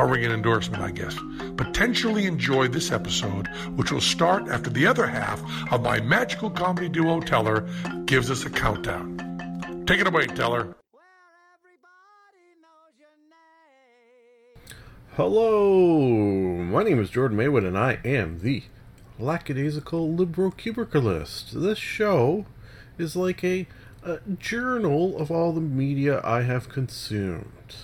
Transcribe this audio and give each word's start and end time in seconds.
a 0.00 0.06
ringing 0.06 0.30
endorsement, 0.30 0.82
I 0.82 0.90
guess. 0.90 1.14
Potentially 1.56 2.24
enjoy 2.24 2.68
this 2.68 2.90
episode, 2.90 3.48
which 3.76 3.92
will 3.92 4.00
start 4.00 4.48
after 4.48 4.70
the 4.70 4.86
other 4.86 5.06
half 5.06 5.42
of 5.70 5.82
my 5.82 6.00
magical 6.00 6.48
comedy 6.48 6.88
duo 6.88 7.20
Teller 7.20 7.68
gives 8.06 8.30
us 8.30 8.46
a 8.46 8.50
countdown. 8.50 9.84
Take 9.86 10.00
it 10.00 10.06
away, 10.06 10.26
Teller. 10.26 10.74
Hello, 15.16 15.98
my 15.98 16.82
name 16.82 16.98
is 16.98 17.10
Jordan 17.10 17.36
Maywood, 17.36 17.64
and 17.64 17.76
I 17.76 17.98
am 18.02 18.38
the 18.38 18.62
lackadaisical 19.18 20.14
liberal 20.14 20.50
cubicalist. 20.50 21.50
This 21.50 21.78
show 21.78 22.46
is 22.96 23.16
like 23.16 23.44
a, 23.44 23.66
a 24.02 24.20
journal 24.38 25.18
of 25.18 25.30
all 25.30 25.52
the 25.52 25.60
media 25.60 26.22
I 26.24 26.42
have 26.42 26.70
consumed. 26.70 27.74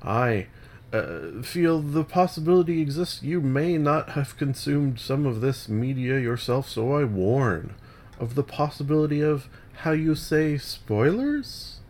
I 0.00 0.46
uh, 0.92 1.42
feel 1.42 1.80
the 1.80 2.04
possibility 2.04 2.80
exists 2.80 3.22
you 3.22 3.40
may 3.40 3.76
not 3.76 4.10
have 4.10 4.36
consumed 4.36 5.00
some 5.00 5.26
of 5.26 5.40
this 5.40 5.68
media 5.68 6.18
yourself, 6.18 6.68
so 6.68 6.92
I 6.92 7.04
warn 7.04 7.74
of 8.18 8.34
the 8.34 8.42
possibility 8.42 9.20
of 9.20 9.48
how 9.80 9.92
you 9.92 10.14
say 10.14 10.56
spoilers. 10.58 11.80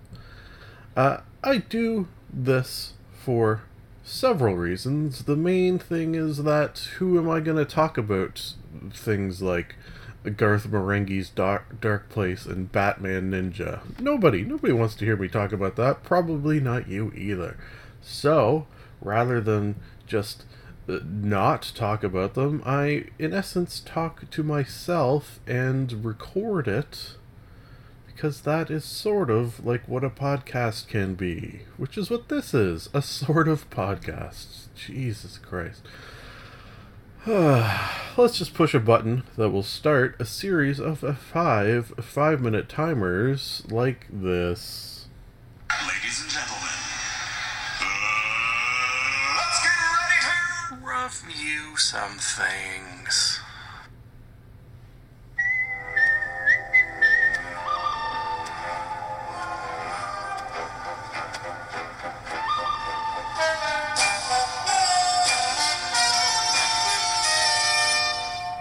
Uh, 0.97 1.19
I 1.44 1.58
do 1.58 2.08
this 2.33 2.94
for 3.12 3.62
several 4.03 4.56
reasons. 4.56 5.25
The 5.25 5.36
main 5.36 5.78
thing 5.78 6.14
is 6.14 6.44
that 6.44 6.78
who 6.98 7.19
am 7.19 7.28
I 7.28 7.41
going 7.41 7.58
to 7.58 7.64
talk 7.64 7.98
about 7.98 8.55
things 8.92 9.42
like 9.42 9.77
Garth 10.36 10.66
Marenghi's 10.69 11.28
Dark, 11.28 11.81
Dark 11.81 12.08
Place 12.08 12.47
and 12.47 12.72
Batman 12.72 13.31
Ninja? 13.31 13.81
Nobody. 14.00 14.42
Nobody 14.42 14.72
wants 14.72 14.94
to 14.97 15.05
hear 15.05 15.16
me 15.16 15.28
talk 15.28 15.53
about 15.53 15.77
that. 15.77 16.03
Probably 16.03 16.60
not 16.60 16.88
you 16.88 17.12
either. 17.14 17.56
So, 18.00 18.66
rather 19.00 19.41
than 19.41 19.77
just 20.06 20.44
uh, 20.89 20.98
not 21.05 21.72
talk 21.75 22.05
about 22.05 22.34
them, 22.34 22.62
I, 22.64 23.06
in 23.19 23.33
essence, 23.33 23.80
talk 23.80 24.30
to 24.30 24.42
myself 24.42 25.41
and 25.47 26.05
record 26.05 26.69
it 26.69 27.16
because 28.06 28.41
that 28.42 28.70
is 28.70 28.84
sort 28.84 29.30
of 29.30 29.64
like 29.64 29.86
what 29.86 30.03
a 30.03 30.08
podcast 30.08 30.88
can 30.88 31.14
be, 31.14 31.61
which 31.77 31.98
is 31.98 32.08
what 32.08 32.28
this 32.28 32.55
is 32.55 32.88
a 32.94 33.03
sort 33.03 33.47
of 33.47 33.69
podcast. 33.69 34.69
Jesus 34.75 35.38
Christ. 35.38 35.83
Let's 37.27 38.38
just 38.38 38.55
push 38.55 38.72
a 38.72 38.81
button 38.81 39.25
that 39.36 39.50
will 39.50 39.64
start 39.64 40.16
a 40.19 40.25
series 40.25 40.78
of 40.78 41.00
five 41.19 41.88
five 42.00 42.41
minute 42.41 42.69
timers 42.69 43.64
like 43.69 44.06
this. 44.10 45.08
Ladies 45.86 46.22
and 46.22 46.31
gentlemen, 46.31 46.75
get 51.06 51.22
ready 51.22 51.34
to 51.34 51.44
review 51.44 51.76
some 51.76 52.18
things. 52.18 53.40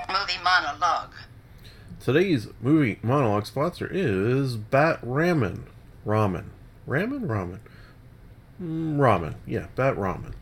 Movie 0.10 0.44
monologue. 0.44 1.12
Today's 2.00 2.48
movie 2.62 3.00
monologue 3.02 3.46
sponsor 3.46 3.90
is 3.92 4.58
Bat 4.58 5.02
Ramen. 5.02 5.64
Ramen. 6.06 6.46
Ramen? 6.88 7.22
Ramen. 7.22 7.60
Mm, 8.62 8.98
ramen. 8.98 9.36
Yeah, 9.48 9.68
Bat 9.76 9.96
Ramen. 9.96 10.34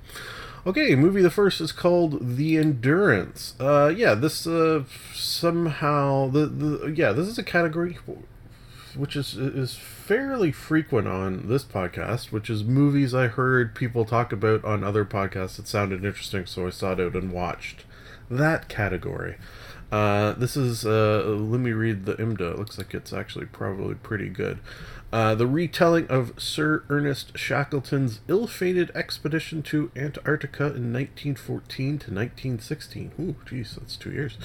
Okay, 0.65 0.95
movie 0.95 1.21
the 1.21 1.29
first 1.29 1.59
is 1.59 1.73
called 1.73 2.37
The 2.37 2.57
Endurance. 2.57 3.53
Uh, 3.59 3.93
yeah, 3.93 4.13
this 4.15 4.47
uh, 4.47 4.85
somehow 5.13 6.29
the, 6.29 6.45
the 6.45 6.93
yeah 6.95 7.11
this 7.11 7.27
is 7.27 7.37
a 7.37 7.43
category 7.43 7.97
which 8.95 9.17
is 9.17 9.35
is 9.35 9.75
fairly 9.75 10.53
frequent 10.53 11.05
on 11.05 11.49
this 11.49 11.65
podcast, 11.65 12.31
which 12.31 12.49
is 12.49 12.63
movies 12.63 13.13
I 13.13 13.27
heard 13.27 13.75
people 13.75 14.05
talk 14.05 14.31
about 14.31 14.63
on 14.63 14.85
other 14.85 15.03
podcasts 15.03 15.57
that 15.57 15.67
sounded 15.67 16.05
interesting, 16.05 16.45
so 16.45 16.65
I 16.65 16.69
sought 16.69 17.01
out 17.01 17.15
and 17.15 17.33
watched 17.33 17.83
that 18.29 18.69
category. 18.69 19.35
Uh, 19.91 20.31
this 20.33 20.55
is 20.55 20.85
uh, 20.85 21.23
let 21.25 21.59
me 21.59 21.71
read 21.71 22.05
the 22.05 22.15
IMDb. 22.15 22.53
It 22.53 22.57
looks 22.57 22.77
like 22.77 22.93
it's 22.93 23.11
actually 23.11 23.47
probably 23.47 23.95
pretty 23.95 24.29
good. 24.29 24.59
Uh, 25.13 25.35
the 25.35 25.45
retelling 25.45 26.07
of 26.07 26.33
Sir 26.39 26.83
Ernest 26.89 27.37
Shackleton's 27.37 28.21
ill-fated 28.27 28.89
expedition 28.95 29.61
to 29.61 29.91
Antarctica 29.95 30.63
in 30.63 30.91
1914 30.91 31.99
to 31.99 32.11
1916. 32.11 33.11
Ooh, 33.19 33.35
geez, 33.47 33.75
that's 33.75 33.95
two 33.95 34.09
years. 34.11 34.39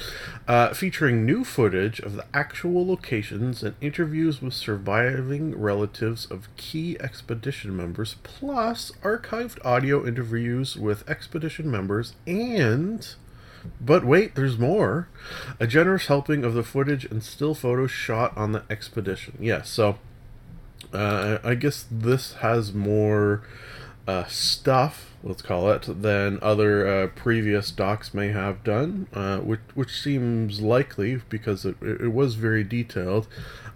Uh, 0.47 0.75
featuring 0.75 1.25
new 1.25 1.43
footage 1.43 2.01
of 2.01 2.17
the 2.17 2.27
actual 2.35 2.87
locations 2.87 3.63
and 3.63 3.77
interviews 3.81 4.43
with 4.43 4.53
surviving 4.53 5.59
relatives 5.59 6.27
of 6.27 6.55
key 6.59 7.01
expedition 7.01 7.75
members, 7.75 8.17
plus 8.23 8.93
archived 9.03 9.65
audio 9.65 10.07
interviews 10.07 10.77
with 10.77 11.09
expedition 11.09 11.71
members 11.71 12.15
and 12.27 13.15
but 13.81 14.05
wait, 14.05 14.35
there's 14.35 14.59
more. 14.59 15.09
A 15.59 15.67
generous 15.67 16.07
helping 16.07 16.45
of 16.45 16.55
the 16.55 16.63
footage 16.63 17.05
and 17.05 17.23
still 17.23 17.55
photos 17.55 17.91
shot 17.91 18.37
on 18.37 18.53
the 18.53 18.63
expedition. 18.71 19.37
Yes, 19.41 19.69
so 19.69 19.99
uh, 20.93 21.39
I 21.45 21.55
guess 21.55 21.87
this 21.91 22.35
has 22.35 22.73
more 22.73 23.43
uh, 24.07 24.25
stuff, 24.27 25.13
let's 25.23 25.43
call 25.43 25.71
it, 25.71 26.03
than 26.03 26.39
other 26.41 26.87
uh, 26.87 27.07
previous 27.09 27.71
docs 27.71 28.15
may 28.15 28.29
have 28.29 28.65
done, 28.65 29.07
uh, 29.13 29.39
which, 29.39 29.61
which 29.75 30.01
seems 30.01 30.61
likely 30.61 31.21
because 31.29 31.65
it, 31.65 31.77
it 31.83 32.13
was 32.13 32.35
very 32.35 32.65
detailed. 32.65 33.29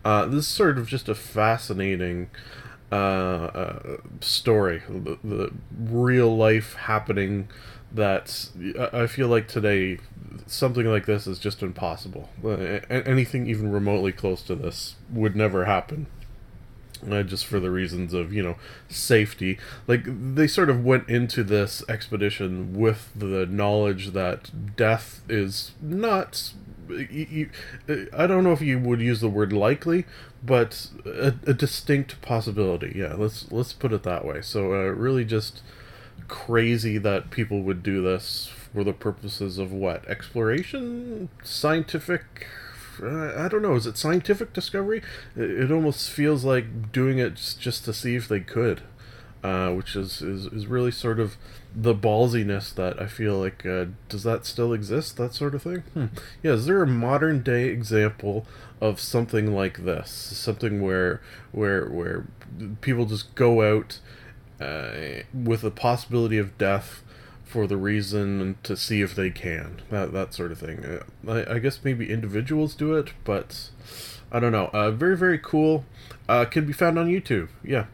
Uh, 0.05 0.27
this 0.27 0.47
is 0.47 0.49
sort 0.49 0.79
of 0.79 0.87
just 0.89 1.09
a 1.09 1.15
fascinating 1.15 2.31
uh, 2.91 3.99
story, 4.21 4.83
the, 4.89 5.19
the 5.23 5.53
real 5.79 6.37
life 6.37 6.75
happening 6.75 7.49
that 7.95 8.49
I 8.93 9.07
feel 9.07 9.29
like 9.29 9.49
today 9.49 9.99
something 10.47 10.87
like 10.87 11.07
this 11.07 11.27
is 11.27 11.39
just 11.39 11.63
impossible. 11.63 12.31
Anything 12.91 13.47
even 13.47 13.71
remotely 13.71 14.13
close 14.13 14.43
to 14.43 14.55
this 14.55 14.97
would 15.11 15.37
never 15.37 15.67
happen. 15.67 16.07
Uh, 17.11 17.23
just 17.23 17.47
for 17.47 17.59
the 17.59 17.71
reasons 17.71 18.15
of 18.15 18.33
you 18.33 18.43
know 18.43 18.57
safety. 18.89 19.59
Like 19.87 20.05
they 20.07 20.47
sort 20.47 20.71
of 20.71 20.85
went 20.85 21.09
into 21.09 21.43
this 21.43 21.83
expedition 21.89 22.79
with 22.79 23.11
the 23.15 23.47
knowledge 23.47 24.13
that 24.13 24.77
death 24.77 25.23
is 25.29 25.73
not 25.81 26.53
i 26.91 28.27
don't 28.27 28.45
know 28.45 28.53
if 28.53 28.61
you 28.61 28.79
would 28.79 29.01
use 29.01 29.21
the 29.21 29.29
word 29.29 29.51
likely 29.51 30.05
but 30.43 30.89
a, 31.07 31.33
a 31.47 31.55
distinct 31.55 32.21
possibility. 32.23 32.93
Yeah 32.97 33.15
let's 33.15 33.51
let's 33.53 33.73
put 33.73 33.93
it 33.93 34.03
that 34.03 34.25
way. 34.25 34.43
So 34.43 34.73
uh, 34.73 34.89
really 34.91 35.25
just 35.25 35.63
crazy 36.29 36.99
that 36.99 37.31
people 37.31 37.63
would 37.63 37.83
do 37.83 38.03
this 38.03 38.51
for 38.73 38.85
the 38.85 38.93
purposes 38.93 39.59
of 39.59 39.73
what? 39.73 40.07
Exploration? 40.09 41.29
Scientific 41.43 42.47
uh, 43.01 43.35
i 43.37 43.49
don't 43.49 43.63
know. 43.63 43.75
Is 43.75 43.87
it 43.87 43.97
scientific 43.97 44.53
discovery? 44.53 45.03
It, 45.37 45.51
it 45.51 45.73
almost 45.73 46.11
feels 46.11 46.45
like 46.45 46.93
doing 46.93 47.19
it 47.19 47.37
just, 47.37 47.61
just 47.61 47.85
to 47.85 47.93
see 47.93 48.17
if 48.17 48.29
they 48.29 48.41
could 48.41 48.83
uh, 49.45 49.71
which 49.73 49.97
is, 49.97 50.23
is 50.23 50.47
is 50.47 50.67
really 50.67 50.91
sort 50.91 51.19
of 51.19 51.37
the 51.75 51.95
ballsiness 51.95 52.73
that 52.75 53.01
I 53.01 53.07
feel 53.07 53.39
like 53.39 53.67
uh, 53.67 53.87
does 54.09 54.23
that 54.23 54.47
still 54.47 54.73
exist? 54.73 55.17
That 55.17 55.35
sort 55.35 55.55
of 55.55 55.63
thing? 55.63 55.81
Hmm. 55.95 56.07
yeah 56.43 56.53
is 56.53 56.67
there 56.67 56.83
a 56.83 56.87
modern 56.87 57.43
day 57.43 57.65
example 57.67 58.47
of 58.81 59.01
something 59.01 59.55
like 59.55 59.85
this? 59.85 60.11
Something 60.11 60.81
where 60.81 61.21
where 61.51 61.89
where 61.89 62.27
people 62.81 63.07
just 63.07 63.35
go 63.35 63.63
out 63.63 63.99
uh, 64.61 65.23
with 65.35 65.63
the 65.63 65.71
possibility 65.73 66.39
of 66.39 66.57
death 66.57 67.03
for 67.53 67.67
the 67.67 67.77
reason 67.77 68.57
to 68.63 68.75
see 68.75 69.03
if 69.03 69.15
they 69.15 69.29
can 69.29 69.83
that 69.91 70.13
that 70.13 70.33
sort 70.33 70.51
of 70.51 70.59
thing. 70.59 70.83
Uh, 70.85 71.31
I, 71.31 71.57
I 71.57 71.59
guess 71.59 71.81
maybe 71.85 72.11
individuals 72.11 72.75
do 72.75 72.95
it, 72.95 73.13
but 73.25 73.69
I 74.33 74.41
don't 74.41 74.53
know. 74.53 74.71
Uh, 74.73 74.91
very 74.91 75.19
very 75.19 75.39
cool. 75.39 75.85
Uh, 76.29 76.47
can 76.47 76.65
be 76.65 76.73
found 76.73 76.99
on 76.99 77.09
YouTube. 77.09 77.49
Yeah. 77.63 77.87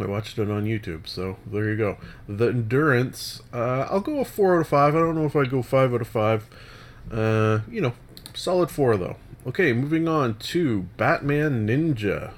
I 0.00 0.06
watched 0.06 0.38
it 0.38 0.48
on 0.48 0.64
YouTube, 0.64 1.08
so 1.08 1.36
there 1.44 1.68
you 1.68 1.76
go. 1.76 1.98
The 2.28 2.46
Endurance, 2.46 3.42
uh, 3.52 3.88
I'll 3.90 4.00
go 4.00 4.20
a 4.20 4.24
4 4.24 4.54
out 4.54 4.60
of 4.60 4.68
5. 4.68 4.94
I 4.94 4.98
don't 4.98 5.16
know 5.16 5.26
if 5.26 5.34
I'd 5.34 5.50
go 5.50 5.62
5 5.62 5.92
out 5.92 6.00
of 6.00 6.06
5. 6.06 6.46
Uh, 7.10 7.58
you 7.68 7.80
know, 7.80 7.94
solid 8.32 8.70
4 8.70 8.96
though. 8.96 9.16
Okay, 9.48 9.72
moving 9.72 10.06
on 10.06 10.38
to 10.38 10.82
Batman 10.96 11.66
Ninja. 11.66 12.32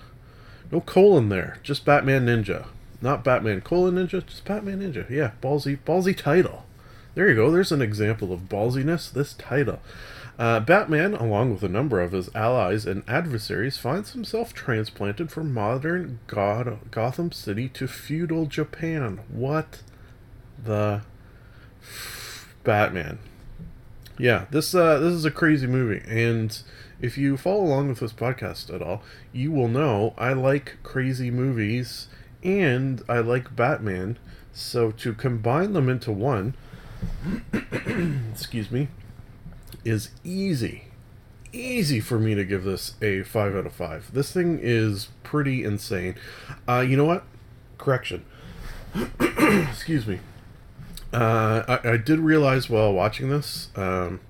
No 0.72 0.80
colon 0.80 1.28
there, 1.28 1.58
just 1.62 1.84
Batman 1.84 2.26
Ninja. 2.26 2.68
Not 3.02 3.24
Batman 3.24 3.60
colon 3.60 3.96
Ninja, 3.96 4.24
just 4.24 4.44
Batman 4.44 4.80
Ninja. 4.80 5.08
Yeah, 5.10 5.32
ballsy, 5.42 5.78
ballsy 5.84 6.16
title. 6.16 6.64
There 7.14 7.28
you 7.28 7.34
go, 7.34 7.50
there's 7.50 7.72
an 7.72 7.82
example 7.82 8.32
of 8.32 8.48
ballsiness, 8.48 9.12
this 9.12 9.34
title. 9.34 9.80
Uh, 10.38 10.60
Batman, 10.60 11.14
along 11.14 11.52
with 11.52 11.62
a 11.62 11.68
number 11.68 12.00
of 12.00 12.12
his 12.12 12.34
allies 12.34 12.86
and 12.86 13.02
adversaries, 13.06 13.76
finds 13.76 14.12
himself 14.12 14.54
transplanted 14.54 15.30
from 15.30 15.52
modern 15.52 16.20
God- 16.26 16.78
Gotham 16.90 17.32
City 17.32 17.68
to 17.70 17.86
feudal 17.86 18.46
Japan. 18.46 19.20
What 19.28 19.82
the 20.64 21.02
Batman? 22.64 23.18
Yeah, 24.18 24.46
this 24.50 24.74
uh, 24.74 24.98
this 25.00 25.12
is 25.12 25.24
a 25.24 25.30
crazy 25.30 25.66
movie, 25.66 26.02
and 26.06 26.56
if 27.00 27.18
you 27.18 27.36
follow 27.36 27.64
along 27.64 27.88
with 27.88 28.00
this 28.00 28.12
podcast 28.12 28.72
at 28.72 28.80
all, 28.80 29.02
you 29.32 29.50
will 29.50 29.68
know 29.68 30.14
I 30.16 30.32
like 30.32 30.78
crazy 30.82 31.30
movies 31.30 32.08
and 32.42 33.02
I 33.08 33.18
like 33.18 33.54
Batman. 33.54 34.18
So 34.52 34.90
to 34.92 35.14
combine 35.14 35.72
them 35.72 35.88
into 35.88 36.12
one, 36.12 36.54
excuse 38.32 38.70
me, 38.70 38.88
is 39.84 40.10
easy. 40.24 40.84
Easy 41.52 42.00
for 42.00 42.18
me 42.18 42.34
to 42.34 42.44
give 42.44 42.64
this 42.64 42.94
a 43.02 43.22
5 43.22 43.56
out 43.56 43.66
of 43.66 43.72
5. 43.72 44.12
This 44.14 44.32
thing 44.32 44.58
is 44.62 45.08
pretty 45.22 45.64
insane. 45.64 46.14
Uh, 46.68 46.80
you 46.80 46.96
know 46.96 47.04
what? 47.04 47.24
Correction. 47.78 48.24
Excuse 49.20 50.06
me. 50.06 50.20
Uh, 51.12 51.78
I, 51.84 51.90
I 51.90 51.96
did 51.98 52.20
realize 52.20 52.70
while 52.70 52.92
watching 52.92 53.28
this, 53.28 53.68
um, 53.76 54.20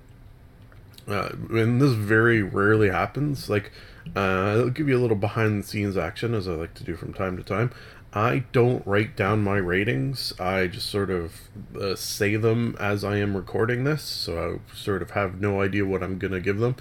uh, 1.07 1.31
and 1.51 1.81
this 1.81 1.93
very 1.93 2.43
rarely 2.43 2.91
happens, 2.91 3.49
like, 3.49 3.71
uh, 4.17 4.19
I'll 4.19 4.71
give 4.71 4.89
you 4.89 4.99
a 4.99 5.01
little 5.01 5.17
behind 5.17 5.63
the 5.63 5.67
scenes 5.67 5.97
action, 5.97 6.35
as 6.35 6.49
I 6.49 6.53
like 6.53 6.75
to 6.75 6.85
do 6.85 6.97
from 6.97 7.13
time 7.13 7.37
to 7.37 7.45
time. 7.45 7.71
I 8.15 8.45
don't 8.53 8.87
write 8.87 9.17
down 9.17 9.43
my 9.43 9.57
ratings. 9.57 10.39
I 10.39 10.67
just 10.67 10.91
sort 10.91 11.11
of 11.11 11.49
uh, 11.81 11.95
say 11.97 12.37
them 12.37 12.77
as 12.79 13.05
I 13.05 13.17
am 13.17 13.35
recording 13.35 13.85
this, 13.85 14.03
so 14.03 14.61
I 14.73 14.77
sort 14.77 15.01
of 15.01 15.13
have 15.13 15.41
no 15.41 15.63
idea 15.63 15.87
what 15.87 16.03
I'm 16.03 16.19
going 16.19 16.33
to 16.33 16.41
give 16.41 16.59
them. 16.59 16.77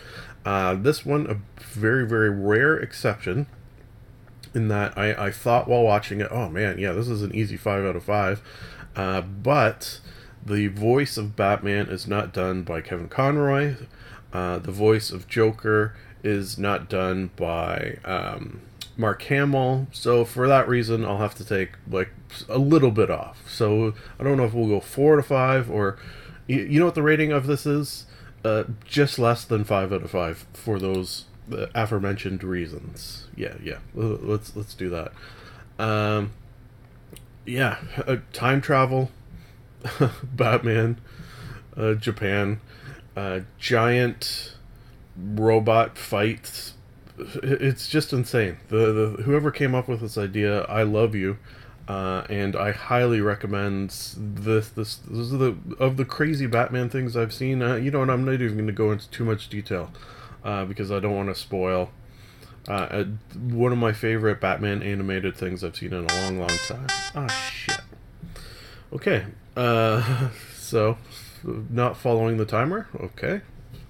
Uh, 0.46 0.76
this 0.76 1.06
one, 1.06 1.28
a 1.30 1.38
very, 1.62 2.06
very 2.06 2.30
rare 2.30 2.76
exception, 2.76 3.48
in 4.54 4.68
that 4.68 4.98
I, 4.98 5.28
I 5.28 5.32
thought 5.32 5.70
while 5.70 5.84
watching 5.84 6.20
it, 6.20 6.28
oh 6.32 6.50
man, 6.50 6.78
yeah, 6.78 6.92
this 6.92 7.08
is 7.08 7.22
an 7.22 7.34
easy 7.34 7.56
5 7.56 7.86
out 7.86 7.96
of 7.96 8.04
5. 8.04 8.42
Uh, 8.98 9.22
but 9.22 10.02
the 10.46 10.68
voice 10.68 11.16
of 11.16 11.38
Batman 11.38 11.88
is 11.88 12.08
not 12.08 12.34
done 12.34 12.64
by 12.64 12.82
Kevin 12.82 13.08
Conroy. 13.08 13.76
Uh, 14.34 14.58
the 14.60 14.72
voice 14.72 15.12
of 15.12 15.30
Joker 15.30 15.96
is 16.24 16.58
not 16.58 16.90
done 16.90 17.32
by. 17.38 18.00
Um, 18.04 18.62
Mark 19.02 19.24
Hamill. 19.24 19.88
So 19.92 20.24
for 20.24 20.48
that 20.48 20.68
reason, 20.68 21.04
I'll 21.04 21.18
have 21.18 21.36
to 21.36 21.44
take 21.44 21.72
like 21.90 22.12
a 22.48 22.60
little 22.60 22.92
bit 22.92 23.10
off. 23.10 23.50
So 23.50 23.96
I 24.20 24.24
don't 24.24 24.38
know 24.38 24.46
if 24.46 24.54
we'll 24.54 24.68
go 24.68 24.80
four 24.80 25.16
to 25.16 25.24
five 25.24 25.70
or 25.70 25.98
you, 26.48 26.80
know 26.80 26.86
what 26.86 26.96
the 26.96 27.02
rating 27.02 27.32
of 27.32 27.48
this 27.48 27.66
is? 27.66 28.06
Uh, 28.46 28.64
just 28.86 29.18
less 29.20 29.44
than 29.44 29.64
five 29.64 29.92
out 29.92 30.04
of 30.04 30.12
five 30.12 30.46
for 30.54 30.80
those 30.80 31.26
uh, 31.52 31.66
aforementioned 31.74 32.44
reasons. 32.44 33.28
Yeah, 33.36 33.56
yeah. 33.62 33.80
Let's 33.94 34.56
let's 34.56 34.76
do 34.76 34.90
that. 34.90 35.12
Um, 35.80 36.32
yeah, 37.46 37.78
uh, 38.06 38.18
time 38.34 38.62
travel, 38.62 39.10
Batman, 40.24 41.02
uh, 41.76 41.96
Japan, 41.96 42.62
uh, 43.16 43.42
giant 43.58 44.54
robot 45.18 45.98
fights 45.98 46.74
it's 47.44 47.88
just 47.88 48.14
insane. 48.14 48.58
The, 48.70 48.92
the 48.92 49.24
whoever 49.24 49.52
came 49.52 49.76
up 49.76 49.88
with 49.88 50.02
this 50.02 50.18
idea, 50.18 50.64
I 50.64 50.84
love 50.84 51.16
you, 51.16 51.38
uh, 51.88 52.24
and 52.30 52.56
I 52.56 52.72
highly 52.72 53.22
recommend 53.22 53.90
this. 53.90 54.70
This 54.70 54.98
this 54.98 55.18
is 55.18 55.32
the 55.32 55.56
of 55.80 55.98
the 55.98 56.06
crazy 56.06 56.48
Batman 56.48 56.90
things 56.90 57.18
I've 57.18 57.34
seen. 57.34 57.62
Uh, 57.62 57.76
you 57.76 57.92
know, 57.92 58.02
and 58.02 58.12
I'm 58.12 58.26
not 58.26 58.34
even 58.34 58.56
going 58.56 58.68
to 58.68 58.74
go 58.74 58.92
into 58.92 59.10
too 59.10 59.26
much 59.26 59.50
detail 59.50 59.92
uh, 60.44 60.66
because 60.66 60.92
I 60.92 61.00
don't 61.00 61.16
want 61.16 61.30
to 61.30 61.36
spoil. 61.36 61.92
Uh, 62.68 63.06
one 63.36 63.72
of 63.72 63.78
my 63.78 63.92
favorite 63.92 64.40
Batman 64.40 64.84
animated 64.84 65.36
things 65.36 65.64
I've 65.64 65.76
seen 65.76 65.94
in 65.94 66.06
a 66.06 66.14
long, 66.14 66.40
long 66.40 66.58
time. 66.68 66.88
Ah, 67.16 67.28
shit. 67.28 67.82
Okay, 68.94 69.26
uh, 69.56 70.30
so 70.56 70.98
not 71.44 71.98
following 71.98 72.38
the 72.38 72.46
timer. 72.46 72.88
Okay, 73.00 73.42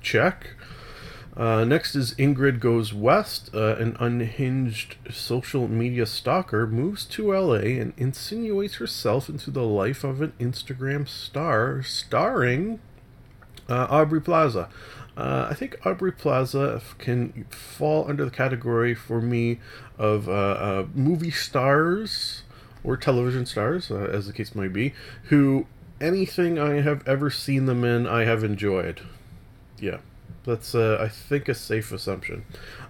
check. 0.02 0.52
Uh, 1.36 1.64
next 1.64 1.96
is 1.96 2.14
Ingrid 2.16 2.60
Goes 2.60 2.94
West. 2.94 3.50
Uh, 3.54 3.76
an 3.78 3.96
unhinged 4.00 4.98
social 5.10 5.68
media 5.68 6.06
stalker 6.06 6.68
moves 6.68 7.06
to 7.06 7.34
LA 7.34 7.80
and 7.80 7.94
insinuates 7.98 8.76
herself 8.76 9.30
into 9.30 9.50
the 9.50 9.64
life 9.64 10.04
of 10.04 10.22
an 10.22 10.34
Instagram 10.40 11.08
star, 11.08 11.82
starring 11.84 12.80
uh, 13.70 13.88
Aubrey 13.90 14.22
Plaza. 14.22 14.70
Uh, 15.16 15.48
I 15.50 15.54
think 15.54 15.78
Aubrey 15.86 16.12
Plaza 16.12 16.82
can 16.98 17.46
fall 17.50 18.10
under 18.10 18.26
the 18.26 18.32
category 18.32 18.94
for 18.94 19.22
me 19.22 19.60
of 19.98 20.28
uh, 20.28 20.32
uh, 20.32 20.86
movie 20.94 21.32
stars 21.32 22.44
or 22.84 22.98
television 22.98 23.46
stars, 23.46 23.92
as 23.92 24.28
the 24.28 24.34
case 24.34 24.56
might 24.56 24.74
be, 24.74 24.94
who 25.26 25.68
anything 26.00 26.58
I 26.58 26.82
have 26.82 27.08
ever 27.08 27.30
seen 27.30 27.68
them 27.68 27.84
in, 27.84 28.08
I 28.08 28.26
have 28.26 28.44
enjoyed. 28.44 29.02
Yeah. 29.80 29.98
That's, 30.44 30.74
uh, 30.74 30.98
I 31.00 31.08
think, 31.08 31.48
a 31.48 31.54
safe 31.54 31.92
assumption. 31.92 32.46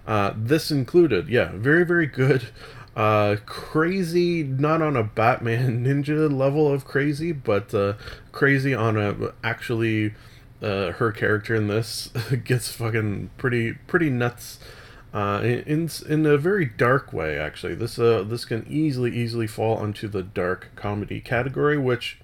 Uh, 0.06 0.32
this 0.36 0.70
included, 0.70 1.28
yeah, 1.28 1.52
very, 1.54 1.84
very 1.84 2.06
good. 2.06 2.48
Uh, 2.94 3.36
crazy, 3.46 4.42
not 4.42 4.82
on 4.82 4.96
a 4.96 5.02
Batman 5.02 5.84
Ninja 5.86 6.30
level 6.30 6.70
of 6.70 6.84
crazy, 6.84 7.32
but 7.32 7.74
uh, 7.74 7.94
crazy 8.32 8.74
on 8.74 8.96
a 8.96 9.32
actually. 9.42 10.14
Uh, 10.60 10.92
her 10.92 11.10
character 11.10 11.56
in 11.56 11.66
this 11.66 12.08
gets 12.44 12.70
fucking 12.70 13.28
pretty, 13.36 13.72
pretty 13.88 14.08
nuts. 14.08 14.60
Uh, 15.12 15.40
in 15.42 15.90
in 16.08 16.24
a 16.24 16.38
very 16.38 16.64
dark 16.64 17.12
way, 17.12 17.36
actually. 17.36 17.74
This 17.74 17.98
uh 17.98 18.22
this 18.22 18.44
can 18.44 18.64
easily 18.68 19.10
easily 19.14 19.48
fall 19.48 19.76
onto 19.76 20.06
the 20.06 20.22
dark 20.22 20.70
comedy 20.76 21.20
category, 21.20 21.76
which 21.76 22.20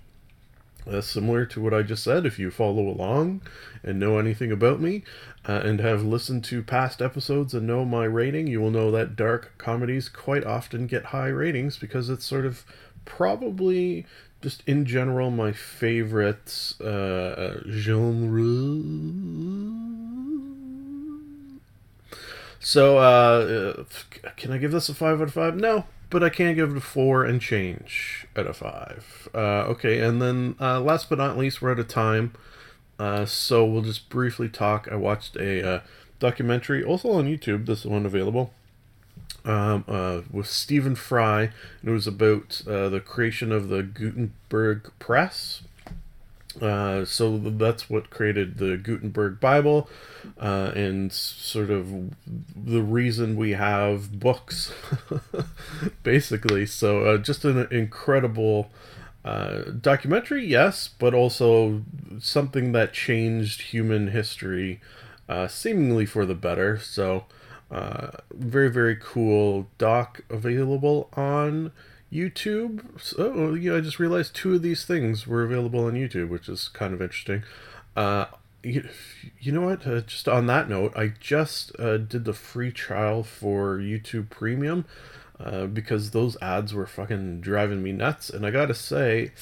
uh, 0.90 1.00
similar 1.00 1.44
to 1.46 1.60
what 1.60 1.74
I 1.74 1.82
just 1.82 2.02
said, 2.02 2.24
if 2.24 2.38
you 2.38 2.50
follow 2.50 2.88
along 2.88 3.42
and 3.82 3.98
know 3.98 4.18
anything 4.18 4.52
about 4.52 4.80
me 4.80 5.02
uh, 5.46 5.60
and 5.64 5.80
have 5.80 6.02
listened 6.02 6.44
to 6.44 6.62
past 6.62 7.00
episodes 7.02 7.54
and 7.54 7.66
know 7.66 7.84
my 7.84 8.04
rating, 8.04 8.46
you 8.46 8.60
will 8.60 8.70
know 8.70 8.90
that 8.90 9.16
dark 9.16 9.52
comedies 9.58 10.08
quite 10.08 10.44
often 10.44 10.86
get 10.86 11.06
high 11.06 11.28
ratings 11.28 11.78
because 11.78 12.08
it's 12.10 12.24
sort 12.24 12.46
of 12.46 12.64
probably 13.04 14.06
just 14.42 14.62
in 14.66 14.84
general 14.84 15.30
my 15.30 15.52
favorite 15.52 16.74
uh, 16.80 17.54
genre. 17.68 18.82
So, 22.60 22.98
uh, 22.98 23.84
can 24.36 24.52
I 24.52 24.58
give 24.58 24.72
this 24.72 24.88
a 24.88 24.94
5 24.94 25.20
out 25.20 25.28
of 25.28 25.32
5? 25.32 25.56
No, 25.56 25.84
but 26.10 26.22
I 26.22 26.28
can 26.28 26.54
give 26.54 26.70
it 26.70 26.76
a 26.76 26.80
four 26.80 27.24
and 27.24 27.40
change 27.40 28.26
out 28.36 28.46
of 28.46 28.56
five. 28.56 29.28
Uh, 29.34 29.64
okay, 29.68 30.00
and 30.00 30.22
then 30.22 30.56
uh, 30.60 30.80
last 30.80 31.08
but 31.08 31.18
not 31.18 31.36
least, 31.36 31.60
we're 31.60 31.72
out 31.72 31.78
of 31.78 31.88
time, 31.88 32.32
uh, 32.98 33.24
so 33.24 33.64
we'll 33.64 33.82
just 33.82 34.08
briefly 34.08 34.48
talk. 34.48 34.88
I 34.90 34.96
watched 34.96 35.36
a 35.36 35.66
uh, 35.66 35.80
documentary, 36.18 36.82
also 36.82 37.12
on 37.12 37.26
YouTube. 37.26 37.66
This 37.66 37.84
one 37.84 38.04
available. 38.04 38.52
Um, 39.44 39.84
uh, 39.88 40.22
with 40.30 40.46
Stephen 40.46 40.94
Fry, 40.94 41.42
and 41.80 41.90
it 41.90 41.90
was 41.90 42.06
about 42.06 42.62
uh, 42.66 42.88
the 42.88 43.00
creation 43.00 43.50
of 43.50 43.68
the 43.68 43.82
Gutenberg 43.82 44.90
Press, 44.98 45.62
uh, 46.60 47.04
so 47.04 47.38
that's 47.38 47.88
what 47.88 48.10
created 48.10 48.58
the 48.58 48.76
Gutenberg 48.76 49.40
Bible, 49.40 49.88
and 50.38 51.12
sort 51.12 51.70
of 51.70 52.10
the 52.54 52.82
reason 52.82 53.36
we 53.36 53.52
have 53.52 54.18
books, 54.18 54.72
basically. 56.02 56.66
So 56.66 57.16
just 57.16 57.44
an 57.44 57.68
incredible 57.70 58.70
uh, 59.24 59.62
documentary, 59.80 60.46
yes, 60.46 60.88
but 60.88 61.14
also 61.14 61.82
something 62.18 62.72
that 62.72 62.92
changed 62.92 63.62
human 63.62 64.08
history, 64.08 64.80
uh, 65.28 65.48
seemingly 65.48 66.06
for 66.06 66.24
the 66.24 66.34
better. 66.34 66.78
So 66.78 67.24
uh, 67.70 68.10
very 68.32 68.70
very 68.70 68.96
cool 68.96 69.68
doc 69.76 70.22
available 70.30 71.08
on 71.14 71.72
YouTube. 72.12 73.00
So 73.00 73.54
yeah, 73.54 73.76
I 73.76 73.80
just 73.80 73.98
realized 73.98 74.34
two 74.34 74.54
of 74.54 74.62
these 74.62 74.84
things 74.84 75.26
were 75.26 75.42
available 75.42 75.84
on 75.84 75.92
YouTube, 75.92 76.28
which 76.28 76.48
is 76.48 76.68
kind 76.68 76.94
of 76.94 77.02
interesting. 77.02 77.42
Uh, 77.96 78.26
you, 78.62 78.88
you 79.40 79.52
know 79.52 79.62
what? 79.62 79.86
Uh, 79.86 80.00
just 80.00 80.28
on 80.28 80.46
that 80.46 80.68
note, 80.68 80.92
I 80.96 81.12
just 81.20 81.78
uh, 81.78 81.98
did 81.98 82.24
the 82.24 82.32
free 82.32 82.72
trial 82.72 83.22
for 83.22 83.78
YouTube 83.78 84.30
Premium. 84.30 84.84
Uh, 85.40 85.66
because 85.66 86.10
those 86.10 86.36
ads 86.42 86.74
were 86.74 86.86
fucking 86.86 87.40
driving 87.40 87.82
me 87.82 87.92
nuts. 87.92 88.30
And 88.30 88.44
I 88.44 88.50
gotta 88.50 88.74
say, 88.74 89.32